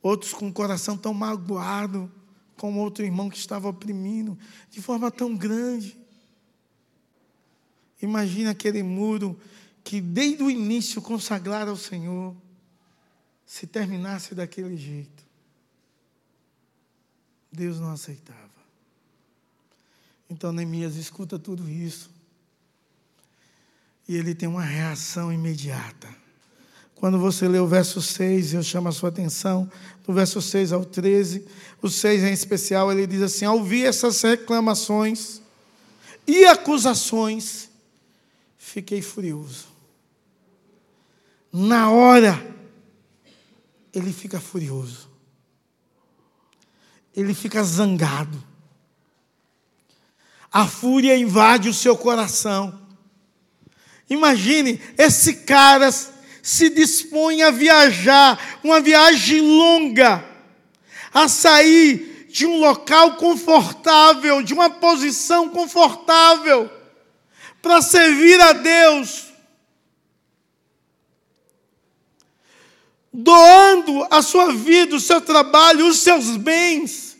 [0.00, 2.08] Outros com o coração tão magoado,
[2.56, 4.38] como outro irmão que estava oprimindo,
[4.70, 5.98] de forma tão grande.
[8.00, 9.36] Imagina aquele muro
[9.82, 12.43] que desde o início consagrara ao Senhor
[13.46, 15.24] se terminasse daquele jeito.
[17.52, 18.38] Deus não aceitava.
[20.28, 22.10] Então Neemias escuta tudo isso.
[24.08, 26.08] E ele tem uma reação imediata.
[26.94, 29.70] Quando você lê o verso 6, eu chamo a sua atenção,
[30.06, 31.46] do verso 6 ao 13,
[31.82, 35.40] o 6 em especial, ele diz assim: Ao ouvir essas reclamações
[36.26, 37.68] e acusações,
[38.56, 39.66] fiquei furioso.
[41.52, 42.53] Na hora,
[43.94, 45.08] ele fica furioso.
[47.14, 48.42] Ele fica zangado.
[50.52, 52.80] A fúria invade o seu coração.
[54.10, 55.90] Imagine, esse cara
[56.42, 60.24] se dispõe a viajar, uma viagem longa,
[61.12, 66.70] a sair de um local confortável, de uma posição confortável,
[67.62, 69.32] para servir a Deus,
[73.16, 77.16] doando a sua vida, o seu trabalho, os seus bens,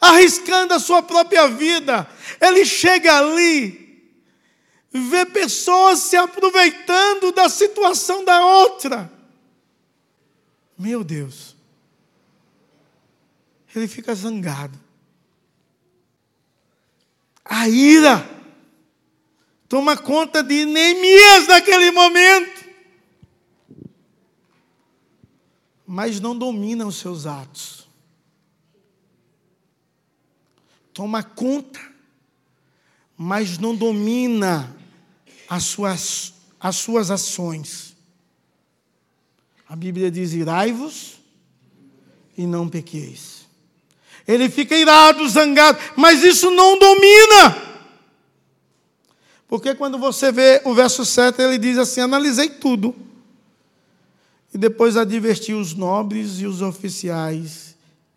[0.00, 2.10] arriscando a sua própria vida.
[2.40, 4.10] Ele chega ali,
[4.90, 9.08] vê pessoas se aproveitando da situação da outra.
[10.76, 11.56] Meu Deus.
[13.72, 14.76] Ele fica zangado.
[17.44, 18.28] A ira
[19.68, 22.67] toma conta de Neemias naquele momento.
[25.90, 27.88] Mas não domina os seus atos.
[30.92, 31.80] Toma conta,
[33.16, 34.76] mas não domina
[35.48, 37.96] as suas, as suas ações.
[39.66, 41.20] A Bíblia diz: irai-vos
[42.36, 43.46] e não pequeis.
[44.26, 47.66] Ele fica irado, zangado, mas isso não domina.
[49.46, 53.07] Porque quando você vê o verso 7, ele diz assim: analisei tudo
[54.52, 57.76] e depois advertiu os nobres e os oficiais,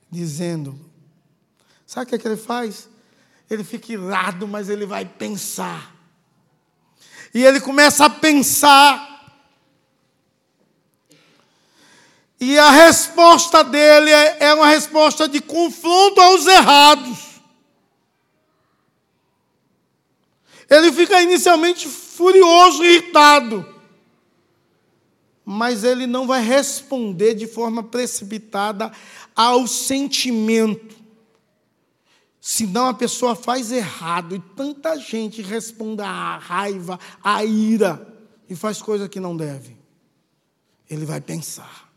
[0.10, 0.80] dizendo:
[1.86, 2.90] Sabe o que, é que ele faz?
[3.50, 5.94] Ele fica irado, mas ele vai pensar.
[7.34, 9.10] E ele começa a pensar.
[12.40, 17.20] E a resposta dele é, é uma resposta de confronto aos errados.
[20.70, 23.81] Ele fica inicialmente furioso, irritado
[25.46, 28.92] mas ele não vai responder de forma precipitada
[29.36, 31.02] ao sentimento.
[32.40, 38.08] Senão a pessoa faz errado e tanta gente responde à raiva, à ira
[38.50, 39.78] e faz coisa que não deve.
[40.90, 41.90] Ele vai pensar.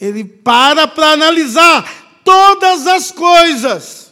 [0.00, 4.03] Ele para para analisar todas as coisas.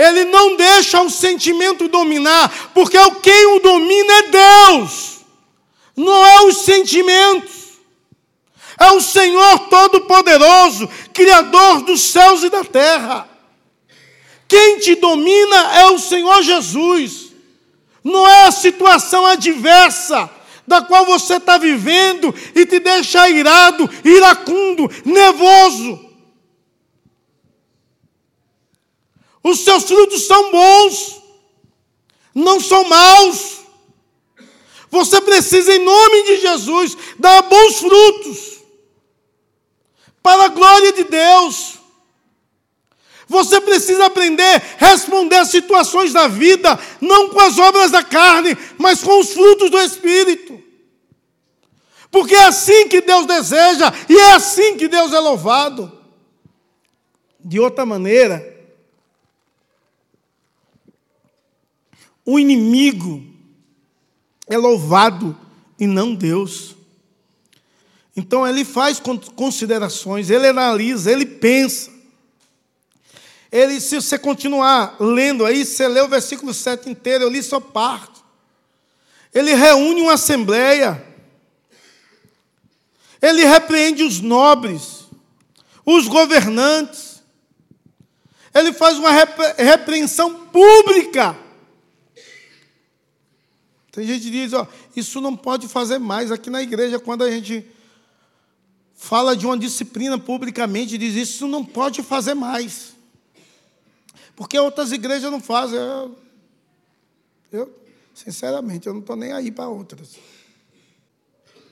[0.00, 5.18] Ele não deixa o sentimento dominar, porque quem o domina é Deus,
[5.94, 7.60] não é os sentimentos.
[8.78, 13.28] É o Senhor Todo-Poderoso, Criador dos céus e da terra.
[14.48, 17.32] Quem te domina é o Senhor Jesus,
[18.02, 20.30] não é a situação adversa
[20.66, 26.09] da qual você está vivendo e te deixa irado, iracundo, nervoso.
[29.42, 31.22] Os seus frutos são bons,
[32.34, 33.60] não são maus.
[34.90, 38.60] Você precisa, em nome de Jesus, dar bons frutos,
[40.22, 41.78] para a glória de Deus.
[43.28, 44.42] Você precisa aprender
[44.80, 49.32] a responder às situações da vida, não com as obras da carne, mas com os
[49.32, 50.60] frutos do Espírito.
[52.10, 55.96] Porque é assim que Deus deseja e é assim que Deus é louvado.
[57.38, 58.59] De outra maneira,
[62.30, 63.26] O inimigo
[64.46, 65.36] é louvado
[65.80, 66.76] e não Deus.
[68.16, 69.02] Então ele faz
[69.34, 71.90] considerações, ele analisa, ele pensa.
[73.50, 77.58] Ele, se você continuar lendo aí, você lê o versículo 7 inteiro, eu li só
[77.58, 78.22] parte.
[79.34, 81.04] Ele reúne uma assembleia.
[83.20, 85.08] Ele repreende os nobres,
[85.84, 87.24] os governantes.
[88.54, 91.39] Ele faz uma repreensão pública
[93.92, 96.30] Tem gente que diz, ó, isso não pode fazer mais.
[96.30, 97.66] Aqui na igreja, quando a gente
[98.94, 102.94] fala de uma disciplina publicamente, diz isso não pode fazer mais.
[104.36, 105.78] Porque outras igrejas não fazem.
[105.78, 106.16] Eu,
[107.50, 107.80] eu
[108.14, 110.16] sinceramente, eu não estou nem aí para outras.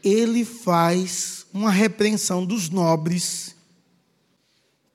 [0.03, 3.55] Ele faz uma repreensão dos nobres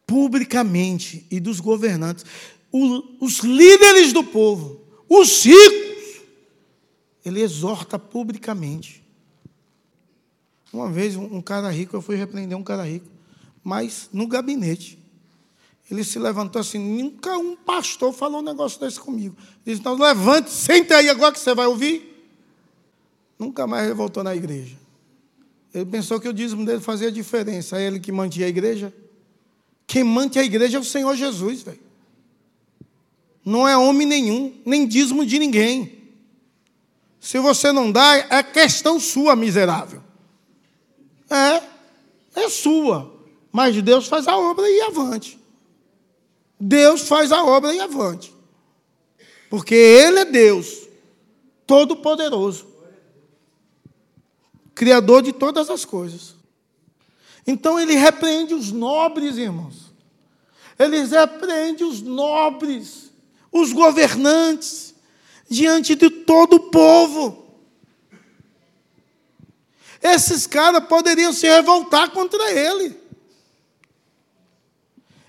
[0.06, 2.26] publicamente e dos governantes,
[2.72, 5.83] os líderes do povo, os ricos,
[7.26, 9.04] ele exorta publicamente.
[10.72, 13.06] Uma vez, um cara rico, eu fui repreender um cara rico,
[13.64, 14.98] mas no gabinete.
[15.90, 19.36] Ele se levantou assim, nunca um pastor falou um negócio desse comigo.
[19.66, 22.10] Disse, então levante, senta aí agora que você vai ouvir.
[23.38, 24.76] Nunca mais ele voltou na igreja.
[25.74, 27.78] Ele pensou que o dízimo dele fazia diferença.
[27.78, 28.94] É ele que mantinha a igreja.
[29.86, 31.80] Quem mantém a igreja é o Senhor Jesus, velho.
[33.44, 36.03] Não é homem nenhum, nem dízimo de ninguém.
[37.24, 40.04] Se você não dá, é questão sua, miserável.
[41.30, 41.64] É,
[42.36, 43.18] é sua.
[43.50, 45.40] Mas Deus faz a obra e avante.
[46.60, 48.36] Deus faz a obra e avante.
[49.50, 50.86] Porque Ele é Deus,
[51.66, 52.68] Todo-Poderoso,
[54.76, 56.36] Criador de todas as coisas.
[57.48, 59.94] Então Ele repreende os nobres, irmãos.
[60.78, 63.14] Ele repreende os nobres,
[63.50, 64.93] os governantes,
[65.50, 67.44] diante de todo o povo.
[70.02, 72.98] Esses caras poderiam se revoltar contra ele.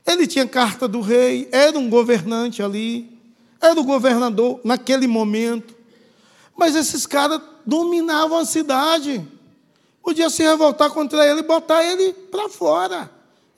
[0.07, 3.19] Ele tinha carta do rei, era um governante ali,
[3.61, 5.75] era o governador naquele momento.
[6.57, 9.27] Mas esses caras dominavam a cidade.
[10.03, 13.11] Podia se revoltar contra ele e botar ele para fora.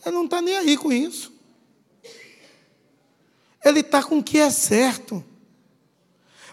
[0.05, 1.33] Ele não está nem aí com isso.
[3.65, 5.25] Ele está com o que é certo.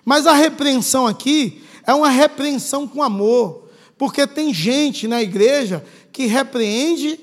[0.06, 3.70] Mas a repreensão aqui é uma repreensão com amor.
[3.97, 7.20] Porque tem gente na igreja que repreende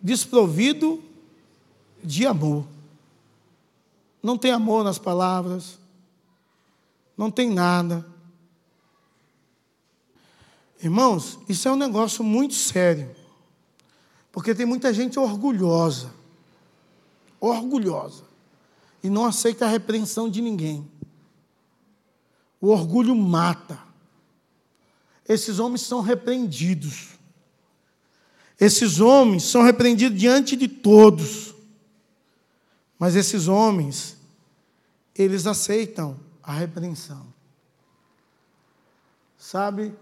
[0.00, 1.02] desprovido
[2.02, 2.64] de amor.
[4.22, 5.78] Não tem amor nas palavras,
[7.16, 8.06] não tem nada.
[10.82, 13.14] Irmãos, isso é um negócio muito sério,
[14.30, 16.12] porque tem muita gente orgulhosa,
[17.40, 18.24] orgulhosa,
[19.02, 20.90] e não aceita a repreensão de ninguém.
[22.60, 23.78] O orgulho mata.
[25.28, 27.10] Esses homens são repreendidos.
[28.58, 31.54] Esses homens são repreendidos diante de todos.
[32.98, 34.16] Mas esses homens,
[35.14, 37.26] eles aceitam a repreensão.
[39.36, 39.94] Sabe?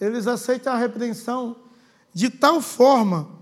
[0.00, 1.56] Eles aceitam a repreensão
[2.12, 3.41] de tal forma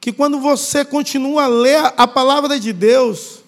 [0.00, 3.40] que quando você continua a ler a palavra de Deus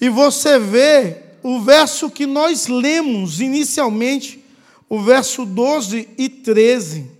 [0.00, 4.44] e você vê o verso que nós lemos inicialmente,
[4.88, 7.10] o verso 12 e 13,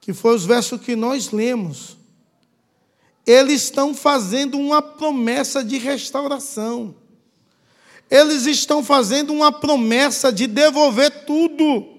[0.00, 1.96] que foi os versos que nós lemos,
[3.26, 6.94] eles estão fazendo uma promessa de restauração.
[8.10, 11.93] Eles estão fazendo uma promessa de devolver tudo.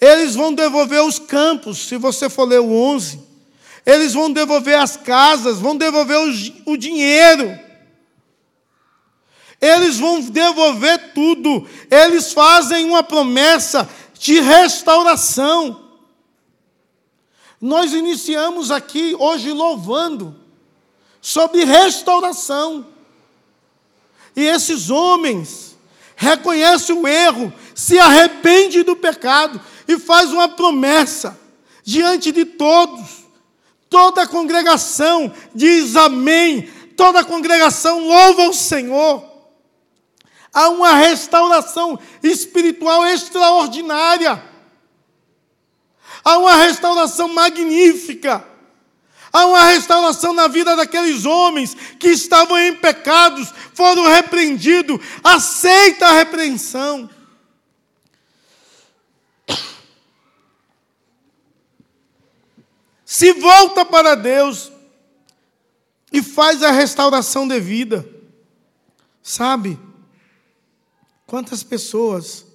[0.00, 3.20] Eles vão devolver os campos, se você for ler o 11.
[3.84, 7.58] Eles vão devolver as casas, vão devolver o, o dinheiro.
[9.60, 11.68] Eles vão devolver tudo.
[11.90, 13.88] Eles fazem uma promessa
[14.18, 15.88] de restauração.
[17.60, 20.34] Nós iniciamos aqui hoje louvando
[21.20, 22.86] sobre restauração.
[24.34, 25.76] E esses homens
[26.16, 31.38] reconhecem o erro, se arrependem do pecado e faz uma promessa
[31.82, 33.24] diante de todos.
[33.88, 36.70] Toda a congregação diz amém.
[36.96, 39.28] Toda a congregação louva o Senhor.
[40.52, 44.42] Há uma restauração espiritual extraordinária.
[46.22, 48.44] Há uma restauração magnífica.
[49.32, 55.00] Há uma restauração na vida daqueles homens que estavam em pecados, foram repreendidos.
[55.22, 57.08] Aceita a repreensão.
[63.12, 64.70] Se volta para Deus
[66.12, 68.08] e faz a restauração devida.
[69.20, 69.76] Sabe?
[71.26, 72.46] Quantas pessoas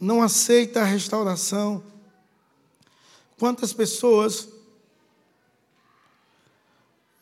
[0.00, 1.80] não aceitam a restauração?
[3.38, 4.48] Quantas pessoas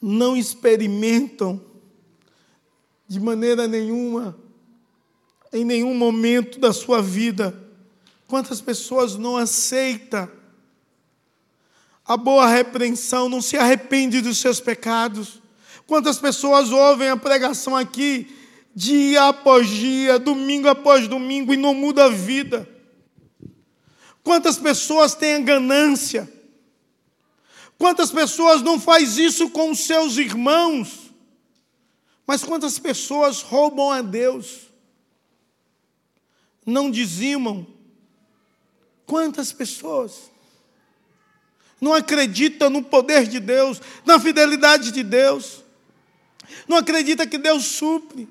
[0.01, 1.63] não experimentam
[3.07, 4.35] de maneira nenhuma,
[5.53, 7.55] em nenhum momento da sua vida,
[8.27, 10.27] quantas pessoas não aceitam
[12.07, 15.41] a boa repreensão, não se arrepende dos seus pecados,
[15.87, 18.35] Quantas pessoas ouvem a pregação aqui,
[18.75, 22.69] dia após dia, domingo após domingo, e não muda a vida?
[24.25, 26.31] Quantas pessoas têm ganância?
[27.79, 31.13] Quantas pessoas não faz isso com seus irmãos?
[32.27, 34.63] Mas quantas pessoas roubam a Deus?
[36.65, 37.65] Não dizimam?
[39.07, 40.33] Quantas pessoas
[41.81, 45.63] não acreditam no poder de Deus, na fidelidade de Deus?
[46.67, 48.29] Não acredita que Deus supre?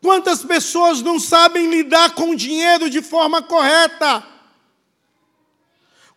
[0.00, 4.26] Quantas pessoas não sabem lidar com o dinheiro de forma correta?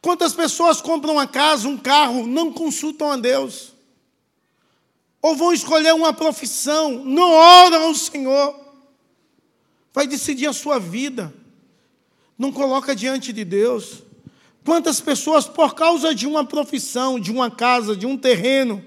[0.01, 3.74] Quantas pessoas compram uma casa, um carro, não consultam a Deus?
[5.22, 8.60] Ou vão escolher uma profissão, não oram ao Senhor?
[9.93, 11.34] Vai decidir a sua vida,
[12.38, 14.03] não coloca diante de Deus.
[14.66, 18.84] Quantas pessoas, por causa de uma profissão, de uma casa, de um terreno,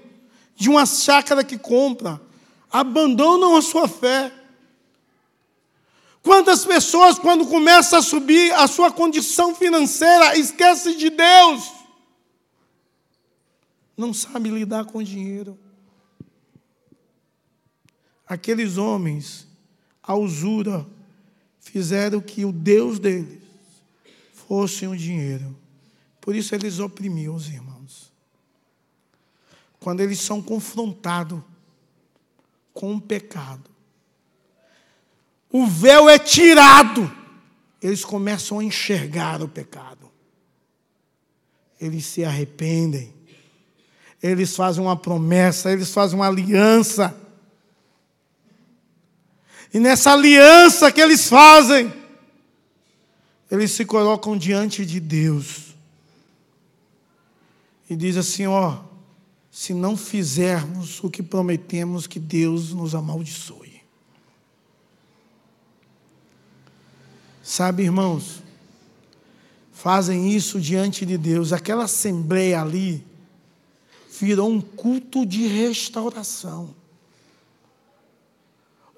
[0.53, 2.21] de uma chácara que compra,
[2.69, 4.29] abandonam a sua fé?
[6.21, 11.71] Quantas pessoas, quando começa a subir a sua condição financeira, esquece de Deus?
[13.95, 15.57] Não sabe lidar com dinheiro.
[18.27, 19.47] Aqueles homens,
[20.03, 20.85] a usura,
[21.61, 23.39] fizeram que o Deus deles
[24.33, 25.58] fosse o dinheiro.
[26.29, 28.13] Por isso eles oprimiam os irmãos.
[29.79, 31.41] Quando eles são confrontados
[32.71, 33.67] com o pecado,
[35.51, 37.11] o véu é tirado,
[37.81, 40.07] eles começam a enxergar o pecado.
[41.81, 43.11] Eles se arrependem.
[44.21, 47.19] Eles fazem uma promessa, eles fazem uma aliança.
[49.73, 51.91] E nessa aliança que eles fazem,
[53.49, 55.68] eles se colocam diante de Deus.
[57.89, 58.77] E diz assim, ó,
[59.51, 63.81] se não fizermos o que prometemos, que Deus nos amaldiçoe.
[67.41, 68.43] Sabe, irmãos,
[69.71, 71.51] fazem isso diante de Deus.
[71.51, 73.03] Aquela assembleia ali
[74.19, 76.75] virou um culto de restauração,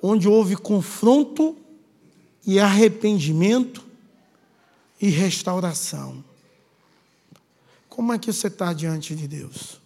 [0.02, 1.56] onde houve confronto
[2.46, 3.86] e arrependimento
[5.00, 6.24] e restauração.
[7.92, 9.82] Como é que você está diante de Deus?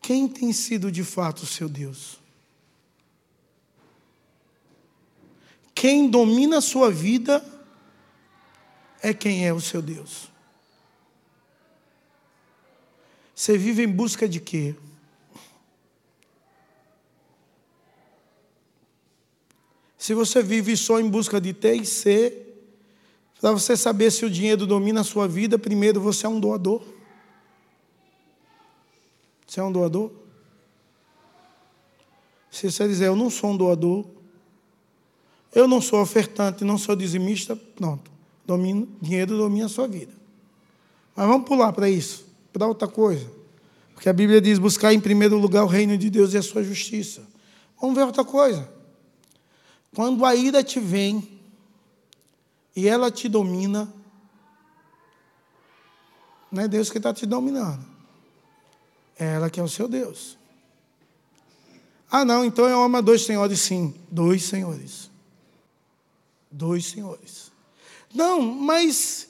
[0.00, 2.18] Quem tem sido de fato o seu Deus?
[5.74, 7.44] Quem domina a sua vida
[9.02, 10.32] é quem é o seu Deus.
[13.34, 14.74] Você vive em busca de quê?
[19.98, 22.45] Se você vive só em busca de ter e ser,
[23.46, 26.82] para você saber se o dinheiro domina a sua vida, primeiro você é um doador.
[29.46, 30.10] Você é um doador?
[32.50, 34.04] Se você dizer, eu não sou um doador,
[35.54, 38.10] eu não sou ofertante, não sou dizimista, pronto.
[38.44, 40.12] Domino, dinheiro domina a sua vida.
[41.14, 43.30] Mas vamos pular para isso, para outra coisa.
[43.94, 46.64] Porque a Bíblia diz: buscar em primeiro lugar o reino de Deus e a sua
[46.64, 47.22] justiça.
[47.80, 48.68] Vamos ver outra coisa.
[49.94, 51.35] Quando a ira te vem
[52.76, 53.92] e ela te domina,
[56.52, 57.84] não é Deus que está te dominando.
[59.18, 60.38] É ela que é o seu Deus.
[62.10, 63.94] Ah, não, então eu amo dois senhores, sim.
[64.10, 65.10] Dois senhores
[66.56, 67.52] dois senhores.
[68.14, 69.28] Não, mas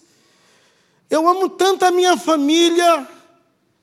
[1.11, 3.09] eu amo tanto a minha família,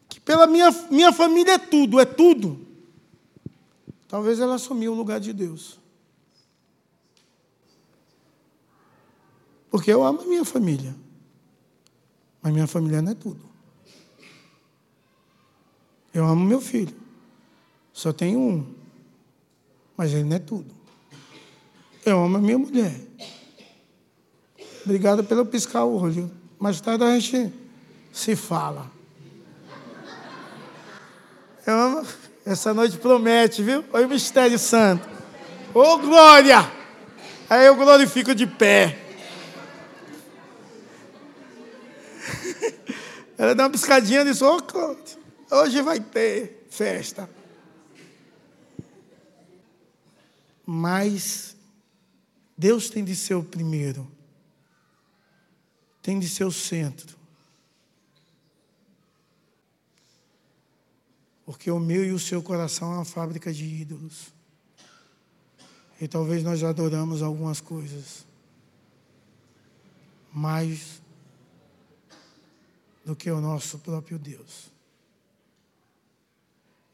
[0.08, 2.66] que pela minha, minha família é tudo, é tudo.
[4.08, 5.78] Talvez ela assumiu o lugar de Deus.
[9.74, 10.96] Porque eu amo a minha família.
[12.44, 13.42] Mas minha família não é tudo.
[16.14, 16.96] Eu amo meu filho.
[17.92, 18.72] Só tenho um.
[19.98, 20.72] Mas ele não é tudo.
[22.06, 22.96] Eu amo a minha mulher.
[24.86, 26.30] Obrigado pelo piscar o olho.
[26.60, 27.52] Mais tarde a gente
[28.12, 28.92] se fala.
[31.66, 32.08] Eu amo.
[32.46, 33.84] Essa noite promete, viu?
[33.92, 35.10] Olha o mistério santo.
[35.74, 36.72] Ô, oh, glória!
[37.50, 39.03] Aí eu glorifico de pé.
[43.44, 44.58] Ela dá uma piscadinha e diz: oh,
[45.52, 47.30] hoje vai ter festa.
[50.66, 51.54] Mas
[52.58, 54.10] Deus tem de ser o primeiro,
[56.02, 57.18] tem de ser o centro.
[61.46, 64.34] Porque o meu e o seu coração é uma fábrica de ídolos.
[66.00, 68.26] E talvez nós adoramos algumas coisas
[70.32, 71.03] mais
[73.04, 74.72] do que o nosso próprio Deus.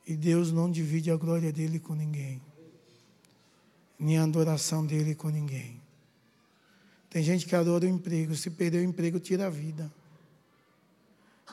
[0.05, 2.41] E Deus não divide a glória dele com ninguém,
[3.99, 5.79] nem a adoração dele com ninguém.
[7.09, 9.91] Tem gente que adora o emprego, se perder o emprego, tira a vida.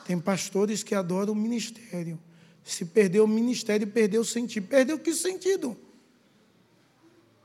[0.05, 2.19] Tem pastores que adoram o ministério.
[2.63, 4.67] Se perder o ministério, perdeu o sentido.
[4.67, 5.75] Perdeu que sentido?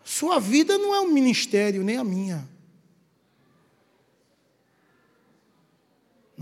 [0.04, 2.48] Sua vida não é um ministério, nem a minha.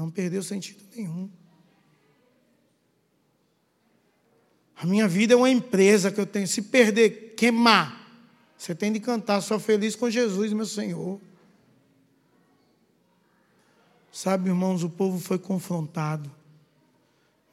[0.01, 1.29] Não perdeu sentido nenhum.
[4.75, 6.49] A minha vida é uma empresa que eu tenho.
[6.49, 8.11] Se perder, queimar,
[8.57, 11.21] você tem de cantar, sou feliz com Jesus, meu Senhor.
[14.11, 16.35] Sabe, irmãos, o povo foi confrontado,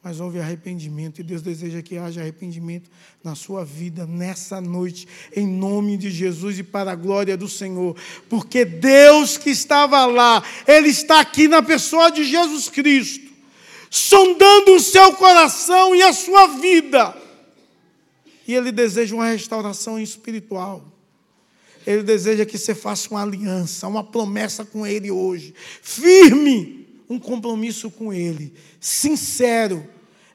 [0.08, 2.90] mas houve arrependimento, e Deus deseja que haja arrependimento
[3.22, 5.06] na sua vida nessa noite,
[5.36, 7.94] em nome de Jesus e para a glória do Senhor,
[8.26, 13.28] porque Deus que estava lá, Ele está aqui na pessoa de Jesus Cristo
[13.90, 17.14] sondando o seu coração e a sua vida.
[18.46, 20.90] E Ele deseja uma restauração espiritual.
[21.86, 25.54] Ele deseja que você faça uma aliança, uma promessa com Ele hoje.
[25.82, 28.52] Firme, um compromisso com Ele.
[28.80, 29.88] Sincero,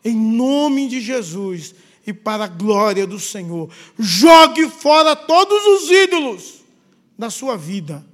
[0.03, 1.73] em nome de Jesus
[2.05, 3.69] e para a glória do Senhor.
[3.97, 6.63] Jogue fora todos os ídolos
[7.17, 8.05] da sua vida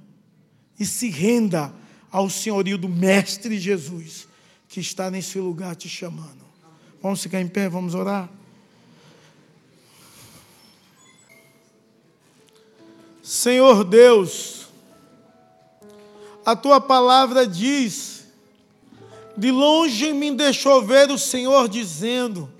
[0.78, 1.74] e se renda
[2.10, 4.28] ao senhorio do Mestre Jesus
[4.68, 6.44] que está nesse lugar te chamando.
[7.02, 8.30] Vamos ficar em pé, vamos orar?
[13.22, 14.66] Senhor Deus,
[16.44, 18.19] a tua palavra diz:
[19.40, 22.52] de longe me deixou ver o Senhor dizendo,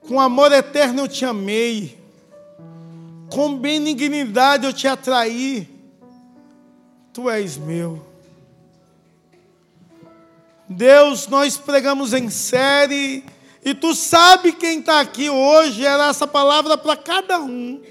[0.00, 1.98] com amor eterno eu te amei,
[3.30, 5.68] com benignidade eu te atraí,
[7.12, 8.02] tu és meu.
[10.66, 13.22] Deus, nós pregamos em série,
[13.62, 17.82] e tu sabe quem está aqui hoje, era essa palavra para cada um.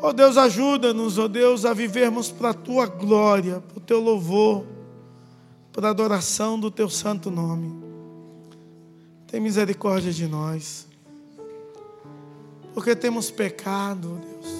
[0.00, 4.77] Oh Deus, ajuda-nos, oh Deus, a vivermos para a tua glória, para o teu louvor,
[5.84, 7.82] a adoração do teu santo nome.
[9.26, 10.86] Tem misericórdia de nós,
[12.74, 14.58] porque temos pecado, Deus.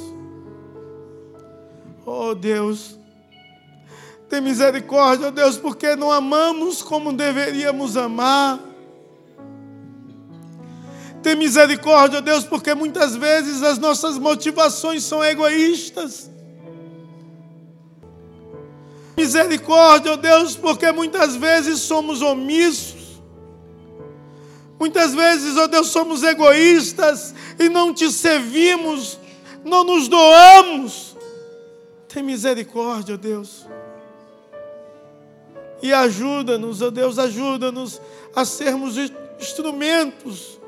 [2.04, 2.98] Oh Deus,
[4.28, 8.60] tem misericórdia, Deus, porque não amamos como deveríamos amar.
[11.22, 16.30] Tem misericórdia, Deus, porque muitas vezes as nossas motivações são egoístas.
[19.28, 23.20] Misericórdia, Deus, porque muitas vezes somos omissos.
[24.80, 29.18] Muitas vezes, ó Deus, somos egoístas e não te servimos,
[29.62, 31.14] não nos doamos.
[32.08, 33.66] Tem misericórdia, Deus.
[35.82, 38.00] E ajuda-nos, ó oh Deus, ajuda-nos
[38.34, 38.94] a sermos
[39.38, 40.58] instrumentos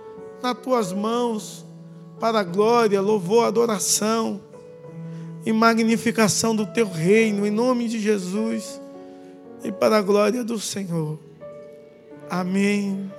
[0.43, 1.65] nas tuas mãos
[2.21, 4.50] para a glória, louvor, adoração
[5.45, 8.81] e magnificação do teu reino, em nome de Jesus
[9.65, 11.19] e para a glória do Senhor.
[12.29, 13.11] Amém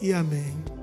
[0.00, 0.81] e amém.